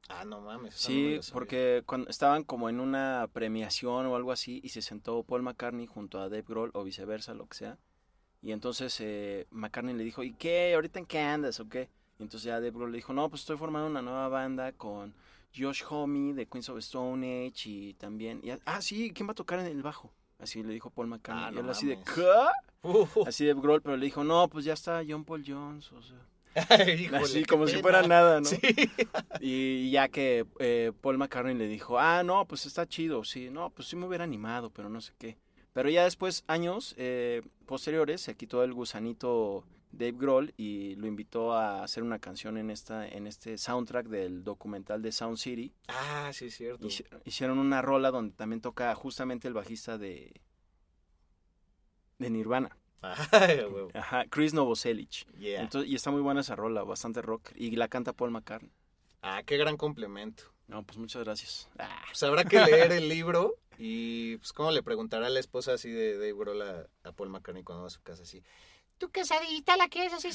Ah, 0.08 0.24
no 0.24 0.40
mames. 0.40 0.72
no 0.72 0.78
Sí, 0.78 1.20
porque 1.34 1.82
cuando 1.84 2.08
estaban 2.08 2.44
como 2.44 2.70
en 2.70 2.80
una 2.80 3.28
premiación 3.30 4.06
o 4.06 4.16
algo 4.16 4.32
así 4.32 4.60
y 4.64 4.70
se 4.70 4.80
sentó 4.80 5.22
Paul 5.22 5.42
McCartney 5.42 5.86
junto 5.86 6.18
a 6.18 6.30
Dave 6.30 6.46
Grohl 6.48 6.70
o 6.72 6.82
viceversa, 6.82 7.34
lo 7.34 7.46
que 7.46 7.58
sea. 7.58 7.78
Y 8.40 8.52
entonces 8.52 8.96
eh, 9.00 9.46
McCartney 9.50 9.94
le 9.94 10.02
dijo, 10.04 10.22
¿y 10.22 10.32
qué? 10.32 10.72
¿Ahorita 10.74 10.98
en 10.98 11.04
qué 11.04 11.18
andas 11.18 11.60
o 11.60 11.68
qué? 11.68 11.90
Y 12.20 12.22
entonces 12.22 12.42
ya 12.44 12.54
Dave 12.60 12.70
Grohl 12.70 12.92
le 12.92 12.98
dijo, 12.98 13.14
no, 13.14 13.28
pues 13.30 13.40
estoy 13.42 13.56
formando 13.56 13.88
una 13.88 14.02
nueva 14.02 14.28
banda 14.28 14.72
con 14.72 15.14
Josh 15.56 15.82
Homme 15.88 16.34
de 16.34 16.46
Queens 16.46 16.68
of 16.68 16.78
Stone 16.78 17.46
Age 17.46 17.68
y 17.70 17.94
también... 17.94 18.40
y- 18.44 18.50
ah, 18.66 18.82
sí, 18.82 19.10
¿quién 19.12 19.26
va 19.26 19.32
a 19.32 19.34
tocar 19.34 19.58
en 19.58 19.66
el 19.66 19.82
bajo? 19.82 20.12
Así 20.38 20.62
le 20.62 20.72
dijo 20.72 20.90
Paul 20.90 21.06
McCartney. 21.08 21.44
Ah, 21.46 21.50
y 21.54 21.58
él 21.58 21.68
así 21.70 21.86
de. 21.86 21.98
Así 23.26 23.46
Dave 23.46 23.60
Grohl, 23.60 23.80
pero 23.82 23.96
le 23.96 24.04
dijo, 24.04 24.22
no, 24.22 24.48
pues 24.48 24.64
ya 24.66 24.74
está 24.74 25.02
John 25.08 25.24
Paul 25.24 25.42
Jones, 25.46 25.90
o 25.92 26.02
sea... 26.02 26.18
Híjole, 26.94 27.22
Así 27.22 27.44
como 27.44 27.66
si 27.66 27.80
fuera 27.80 28.02
nada, 28.02 28.40
¿no? 28.40 28.46
Sí. 28.46 28.58
Y 29.40 29.90
ya 29.90 30.08
que 30.08 30.44
eh, 30.58 30.92
Paul 31.00 31.16
McCartney 31.16 31.54
le 31.54 31.68
dijo, 31.68 31.98
ah, 31.98 32.22
no, 32.22 32.44
pues 32.46 32.66
está 32.66 32.86
chido, 32.86 33.24
sí, 33.24 33.48
no, 33.50 33.70
pues 33.70 33.88
sí 33.88 33.96
me 33.96 34.04
hubiera 34.06 34.24
animado, 34.24 34.68
pero 34.70 34.90
no 34.90 35.00
sé 35.00 35.14
qué. 35.18 35.38
Pero 35.72 35.88
ya 35.88 36.04
después, 36.04 36.44
años 36.48 36.94
eh, 36.98 37.40
posteriores, 37.64 38.20
se 38.20 38.34
quitó 38.34 38.62
el 38.64 38.74
gusanito 38.74 39.64
Dave 39.92 40.12
Grohl 40.16 40.54
y 40.56 40.94
lo 40.96 41.06
invitó 41.06 41.52
a 41.52 41.82
hacer 41.82 42.02
una 42.02 42.18
canción 42.18 42.56
en 42.58 42.70
esta 42.70 43.06
en 43.08 43.26
este 43.26 43.58
soundtrack 43.58 44.06
del 44.06 44.44
documental 44.44 45.02
de 45.02 45.12
Sound 45.12 45.36
City. 45.36 45.72
Ah, 45.88 46.30
sí, 46.32 46.46
es 46.46 46.54
cierto. 46.56 46.86
Hici- 46.86 47.04
Hicieron 47.24 47.58
una 47.58 47.82
rola 47.82 48.10
donde 48.10 48.34
también 48.34 48.60
toca 48.60 48.94
justamente 48.94 49.48
el 49.48 49.54
bajista 49.54 49.98
de 49.98 50.32
de 52.18 52.30
Nirvana. 52.30 52.76
Ay. 53.02 53.60
Ajá, 53.94 54.26
Chris 54.28 54.52
Novoselic. 54.52 55.26
Yeah. 55.38 55.62
Entonces, 55.62 55.90
y 55.90 55.94
está 55.94 56.10
muy 56.10 56.20
buena 56.20 56.42
esa 56.42 56.54
rola, 56.54 56.82
bastante 56.82 57.22
rock. 57.22 57.50
Y 57.54 57.70
la 57.76 57.88
canta 57.88 58.12
Paul 58.12 58.30
McCartney. 58.30 58.70
Ah, 59.22 59.42
qué 59.44 59.56
gran 59.56 59.76
complemento. 59.76 60.44
No, 60.66 60.82
pues 60.84 60.98
muchas 60.98 61.24
gracias. 61.24 61.68
Ah. 61.78 62.02
Pues 62.08 62.22
habrá 62.22 62.44
que 62.44 62.60
leer 62.60 62.92
el 62.92 63.08
libro 63.08 63.56
y 63.78 64.36
pues 64.36 64.52
cómo 64.52 64.70
le 64.70 64.82
preguntará 64.82 65.26
a 65.26 65.30
la 65.30 65.40
esposa 65.40 65.72
así 65.72 65.90
de 65.90 66.14
Dave 66.14 66.34
Grohl 66.34 66.62
a, 66.62 66.86
a 67.02 67.12
Paul 67.12 67.30
McCartney 67.30 67.64
cuando 67.64 67.82
va 67.82 67.86
a 67.88 67.90
su 67.90 68.02
casa 68.02 68.22
así. 68.22 68.42
¿Tu 69.00 69.10
quesadillita 69.10 69.78
la 69.78 69.88
quieres 69.88 70.12
así 70.12 70.28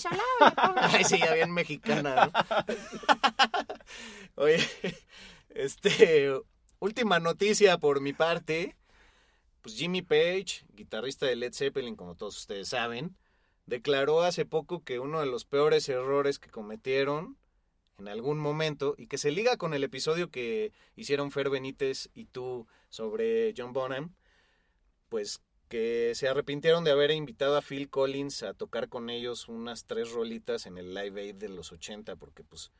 pongo- 0.55 0.73
Ay, 0.81 1.03
sí, 1.03 1.19
ya 1.19 1.35
bien 1.35 1.51
mexicana, 1.51 2.31
¿no? 2.33 2.65
Oye, 4.43 4.57
este, 5.49 6.33
última 6.79 7.19
noticia 7.19 7.77
por 7.77 8.01
mi 8.01 8.11
parte. 8.11 8.75
Pues 9.61 9.75
Jimmy 9.75 10.01
Page, 10.01 10.65
guitarrista 10.73 11.27
de 11.27 11.35
Led 11.35 11.53
Zeppelin, 11.53 11.95
como 11.95 12.15
todos 12.15 12.37
ustedes 12.37 12.69
saben, 12.69 13.15
declaró 13.67 14.23
hace 14.23 14.45
poco 14.45 14.83
que 14.83 14.97
uno 14.99 15.19
de 15.19 15.27
los 15.27 15.45
peores 15.45 15.87
errores 15.87 16.39
que 16.39 16.49
cometieron 16.49 17.37
en 17.99 18.07
algún 18.07 18.39
momento 18.39 18.95
y 18.97 19.05
que 19.05 19.19
se 19.19 19.29
liga 19.29 19.57
con 19.57 19.75
el 19.75 19.83
episodio 19.83 20.31
que 20.31 20.71
hicieron 20.95 21.29
Fer 21.31 21.51
Benítez 21.51 22.09
y 22.15 22.25
tú 22.25 22.67
sobre 22.89 23.53
John 23.55 23.73
Bonham, 23.73 24.15
pues 25.09 25.39
que 25.69 26.13
se 26.15 26.27
arrepintieron 26.27 26.83
de 26.83 26.91
haber 26.91 27.11
invitado 27.11 27.57
a 27.57 27.61
Phil 27.61 27.89
Collins 27.89 28.43
a 28.43 28.53
tocar 28.53 28.89
con 28.89 29.09
ellos 29.09 29.47
unas 29.47 29.85
tres 29.85 30.11
rolitas 30.11 30.65
en 30.65 30.77
el 30.77 30.93
Live 30.93 31.19
Aid 31.19 31.35
de 31.35 31.49
los 31.49 31.71
80, 31.71 32.15
porque 32.15 32.43
pues 32.43 32.71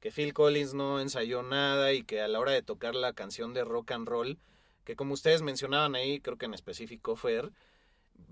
que 0.00 0.10
Phil 0.10 0.32
Collins 0.32 0.72
no 0.72 1.00
ensayó 1.00 1.42
nada 1.42 1.92
y 1.92 2.02
que 2.02 2.22
a 2.22 2.28
la 2.28 2.40
hora 2.40 2.52
de 2.52 2.62
tocar 2.62 2.94
la 2.94 3.12
canción 3.12 3.52
de 3.52 3.64
rock 3.64 3.90
and 3.92 4.08
roll, 4.08 4.38
que 4.84 4.96
como 4.96 5.12
ustedes 5.12 5.42
mencionaban 5.42 5.94
ahí, 5.94 6.20
creo 6.20 6.38
que 6.38 6.46
en 6.46 6.54
específico 6.54 7.16
Fer, 7.16 7.52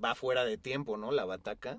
va 0.03 0.15
fuera 0.15 0.45
de 0.45 0.57
tiempo, 0.57 0.97
¿no? 0.97 1.13
La 1.13 1.27
bataca, 1.27 1.79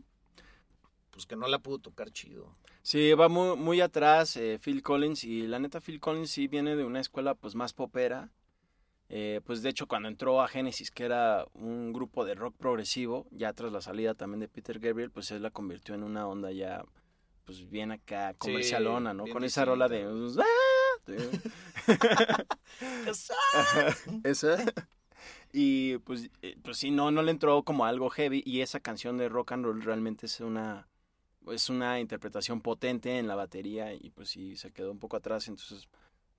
pues 1.10 1.26
que 1.26 1.36
no 1.36 1.48
la 1.48 1.60
pudo 1.60 1.80
tocar 1.80 2.12
chido. 2.12 2.56
Sí, 2.84 3.14
va 3.14 3.28
muy, 3.28 3.58
muy 3.58 3.82
atrás 3.82 4.38
eh, 4.38 4.60
Phil 4.64 4.84
Collins 4.84 5.24
y 5.24 5.48
la 5.48 5.60
neta 5.60 5.82
Phil 5.82 6.00
Collins 6.00 6.30
sí 6.30 6.48
viene 6.48 6.76
de 6.76 6.86
una 6.86 7.00
escuela 7.00 7.34
pues 7.34 7.56
más 7.56 7.74
popera. 7.74 8.30
Eh, 9.12 9.42
pues 9.44 9.64
de 9.64 9.70
hecho 9.70 9.88
cuando 9.88 10.08
entró 10.08 10.42
a 10.42 10.48
Genesis, 10.48 10.92
que 10.92 11.04
era 11.04 11.48
un 11.54 11.92
grupo 11.92 12.26
de 12.26 12.36
rock 12.36 12.56
progresivo, 12.58 13.26
ya 13.32 13.54
tras 13.54 13.72
la 13.72 13.82
salida 13.82 14.14
también 14.14 14.40
de 14.40 14.48
Peter 14.48 14.80
Gabriel, 14.80 15.10
pues 15.10 15.32
él 15.32 15.42
la 15.42 15.50
convirtió 15.50 15.96
en 15.96 16.04
una 16.04 16.28
onda 16.28 16.52
ya 16.52 16.86
pues 17.46 17.68
bien 17.68 17.92
acá 17.92 18.36
comercialona, 18.38 19.16
¿no? 19.16 19.26
Con 19.26 19.44
esa 19.44 19.66
rola 19.66 19.88
de... 19.88 20.08
Esa. 24.24 24.58
Y 25.52 25.98
pues, 26.00 26.30
eh, 26.44 26.58
pues 26.62 26.78
sí, 26.78 26.92
no, 26.92 27.10
no 27.10 27.24
le 27.24 27.32
entró 27.32 27.64
como 27.64 27.86
algo 27.86 28.12
heavy 28.12 28.44
y 28.46 28.62
esa 28.62 28.80
canción 28.80 29.18
de 29.18 29.30
rock 29.30 29.54
and 29.54 29.66
roll 29.66 29.82
realmente 29.82 30.28
es 30.28 30.40
una 30.40 30.88
es 31.52 31.70
una 31.70 32.00
interpretación 32.00 32.62
potente 32.62 33.18
en 33.18 33.28
la 33.28 33.36
batería 33.36 33.94
y 33.94 34.10
pues 34.12 34.30
sí 34.30 34.56
se 34.56 34.72
quedó 34.72 34.92
un 34.92 35.00
poco 35.00 35.18
atrás, 35.18 35.48
entonces 35.48 35.88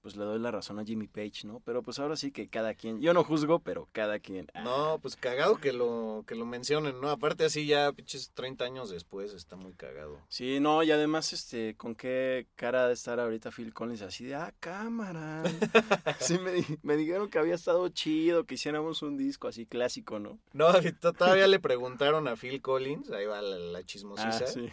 pues 0.01 0.17
le 0.17 0.25
doy 0.25 0.39
la 0.39 0.51
razón 0.51 0.79
a 0.79 0.85
Jimmy 0.85 1.07
Page, 1.07 1.47
¿no? 1.47 1.61
Pero 1.65 1.83
pues 1.83 1.99
ahora 1.99 2.17
sí 2.17 2.31
que 2.33 2.49
cada 2.49 2.75
quien, 2.75 3.01
yo 3.01 3.13
no 3.13 3.23
juzgo, 3.25 3.59
pero 3.61 3.89
cada 3.93 4.19
quien. 4.19 4.47
ah, 4.55 4.63
No, 4.63 4.99
pues 5.01 5.17
cagado 5.17 5.57
que 5.59 5.73
lo, 5.73 6.25
que 6.27 6.35
lo 6.35 6.47
mencionen, 6.47 7.01
¿no? 7.01 7.11
Aparte 7.11 7.45
así 7.45 7.67
ya, 7.67 7.93
pinches 7.93 8.31
30 8.33 8.65
años 8.65 8.91
después, 8.91 9.33
está 9.35 9.57
muy 9.57 9.73
cagado. 9.75 10.19
Sí, 10.29 10.59
no, 10.61 10.83
y 10.83 10.91
además, 10.91 11.33
este, 11.33 11.75
con 11.77 11.95
qué 11.95 12.47
cara 12.57 12.89
de 12.89 12.95
estar 12.95 13.21
ahorita 13.21 13.51
Phil 13.51 13.75
Collins 13.75 14.03
así 14.03 14.25
de, 14.25 14.35
ah, 14.37 14.55
cámara. 14.59 15.43
sí, 16.21 16.39
me, 16.39 16.53
di- 16.53 16.79
me 16.83 16.97
dijeron 16.97 17.29
que 17.29 17.39
había 17.39 17.55
estado 17.55 17.89
chido, 17.91 18.45
que 18.45 18.55
hiciéramos 18.55 19.03
un 19.03 19.17
disco 19.17 19.49
así 19.49 19.67
clásico, 19.67 20.19
¿no? 20.19 20.39
No, 20.53 20.69
todavía 21.17 21.47
le 21.47 21.61
preguntaron 21.61 22.27
a 22.29 22.37
Phil 22.37 22.63
Collins, 22.63 23.11
ahí 23.11 23.27
va 23.27 23.43
la, 23.43 23.57
la 23.59 23.85
chismosisa, 23.85 24.45
Ah, 24.45 24.47
sí. 24.47 24.71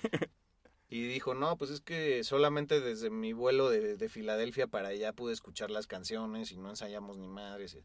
Y 0.89 1.06
dijo, 1.08 1.34
no, 1.34 1.58
pues 1.58 1.69
es 1.71 1.82
que 1.82 2.23
solamente 2.23 2.80
desde 2.82 3.10
mi 3.10 3.34
vuelo 3.34 3.69
de, 3.69 3.97
de 3.97 4.10
Filadelfia 4.10 4.67
para 4.67 4.89
allá 4.89 5.12
pude 5.13 5.34
escuchar 5.34 5.69
las 5.69 5.86
canciones 5.88 6.52
y 6.52 6.58
no 6.58 6.69
ensayamos 6.69 7.17
ni 7.17 7.28
madres. 7.28 7.78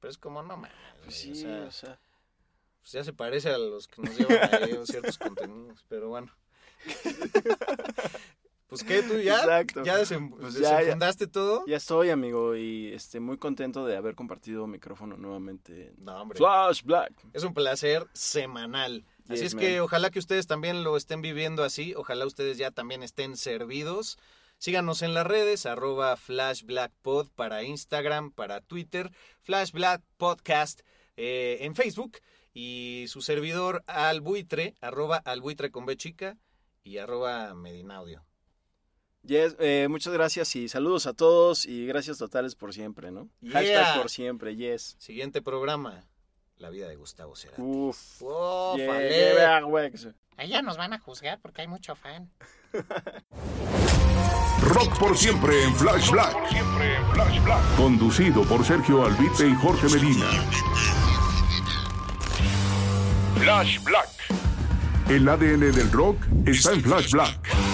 Pero 0.00 0.10
es 0.10 0.18
como, 0.18 0.42
no 0.42 0.56
mames, 0.56 0.72
Pues 1.02 1.14
sí, 1.16 1.32
o 1.32 1.34
sea, 1.34 1.64
o 1.66 1.70
sea, 1.72 1.98
pues 2.80 2.92
ya 2.92 3.02
se 3.04 3.12
parece 3.12 3.48
a 3.50 3.58
los 3.58 3.88
que 3.88 4.02
nos 4.02 4.16
llevan 4.18 4.86
ciertos 4.86 5.18
contenidos, 5.18 5.84
pero 5.88 6.08
bueno. 6.08 6.30
Pues 8.66 8.82
qué, 8.82 9.02
tú 9.02 9.18
ya, 9.20 9.36
Exacto. 9.36 9.84
ya, 9.84 10.00
desem- 10.00 10.34
Pues 10.36 10.54
ya, 10.54 10.60
ya. 10.62 10.76
desenfundaste 10.78 11.26
todo. 11.28 11.64
ya 11.66 11.76
estoy, 11.76 12.10
amigo, 12.10 12.56
y 12.56 12.92
este, 12.92 13.20
muy 13.20 13.36
contento 13.36 13.86
de 13.86 13.96
haber 13.96 14.14
compartido 14.16 14.66
micrófono 14.66 15.16
nuevamente. 15.16 15.88
en 15.96 16.04
No, 16.04 16.22
hombre. 16.22 16.38
Flash 16.38 16.82
Black. 16.82 17.12
Es 17.32 17.44
un 17.44 17.54
placer 17.54 18.06
semanal. 18.14 19.04
Así 19.28 19.42
Yes, 19.42 19.54
es 19.54 19.54
que 19.54 19.80
ojalá 19.80 20.10
que 20.10 20.18
ustedes 20.18 20.46
también 20.46 20.84
lo 20.84 20.96
estén 20.96 21.22
viviendo 21.22 21.64
así, 21.64 21.94
ojalá 21.94 22.26
ustedes 22.26 22.58
ya 22.58 22.70
también 22.70 23.02
estén 23.02 23.36
servidos. 23.36 24.18
Síganos 24.58 25.02
en 25.02 25.14
las 25.14 25.26
redes, 25.26 25.66
arroba 25.66 26.16
flashblackpod 26.16 27.28
para 27.34 27.62
Instagram, 27.64 28.32
para 28.32 28.60
Twitter, 28.60 29.10
flashblack 29.40 30.02
podcast 30.16 30.80
eh, 31.16 31.58
en 31.60 31.74
Facebook 31.74 32.18
y 32.52 33.06
su 33.08 33.20
servidor 33.20 33.82
albuitre, 33.86 34.74
arroba 34.80 35.16
albuitre 35.16 35.70
con 35.70 35.86
B 35.86 35.96
chica 35.96 36.38
y 36.82 36.98
arroba 36.98 37.54
medinaudio. 37.54 38.24
Yes, 39.22 39.56
eh, 39.58 39.86
muchas 39.88 40.12
gracias 40.12 40.54
y 40.54 40.68
saludos 40.68 41.06
a 41.06 41.14
todos 41.14 41.64
y 41.64 41.86
gracias 41.86 42.18
totales 42.18 42.54
por 42.54 42.74
siempre, 42.74 43.10
¿no? 43.10 43.30
Yeah. 43.40 43.52
Hashtag 43.52 43.96
por 43.96 44.10
siempre, 44.10 44.54
yes. 44.54 44.96
Siguiente 44.98 45.40
programa, 45.40 46.06
la 46.58 46.70
vida 46.70 46.88
de 46.88 46.96
Gustavo 46.96 47.36
Cerati. 47.36 47.60
Uf. 47.62 48.22
¡Oh, 48.22 48.76
Yeah. 48.76 49.60
Allá 50.36 50.62
nos 50.62 50.76
van 50.76 50.92
a 50.92 50.98
juzgar 50.98 51.40
porque 51.40 51.62
hay 51.62 51.68
mucho 51.68 51.94
fan. 51.94 52.30
Rock 54.62 54.98
por 54.98 55.16
siempre 55.16 55.62
en 55.64 55.74
Flash 55.76 56.10
Black. 56.10 56.34
Conducido 57.76 58.42
por 58.44 58.64
Sergio 58.64 59.04
Albite 59.04 59.46
y 59.46 59.54
Jorge 59.54 59.88
Medina. 59.88 60.26
Flash 63.38 63.82
Black. 63.82 64.08
El 65.08 65.28
ADN 65.28 65.70
del 65.72 65.92
rock 65.92 66.16
está 66.46 66.72
en 66.72 66.82
Flash 66.82 67.10
Black. 67.12 67.73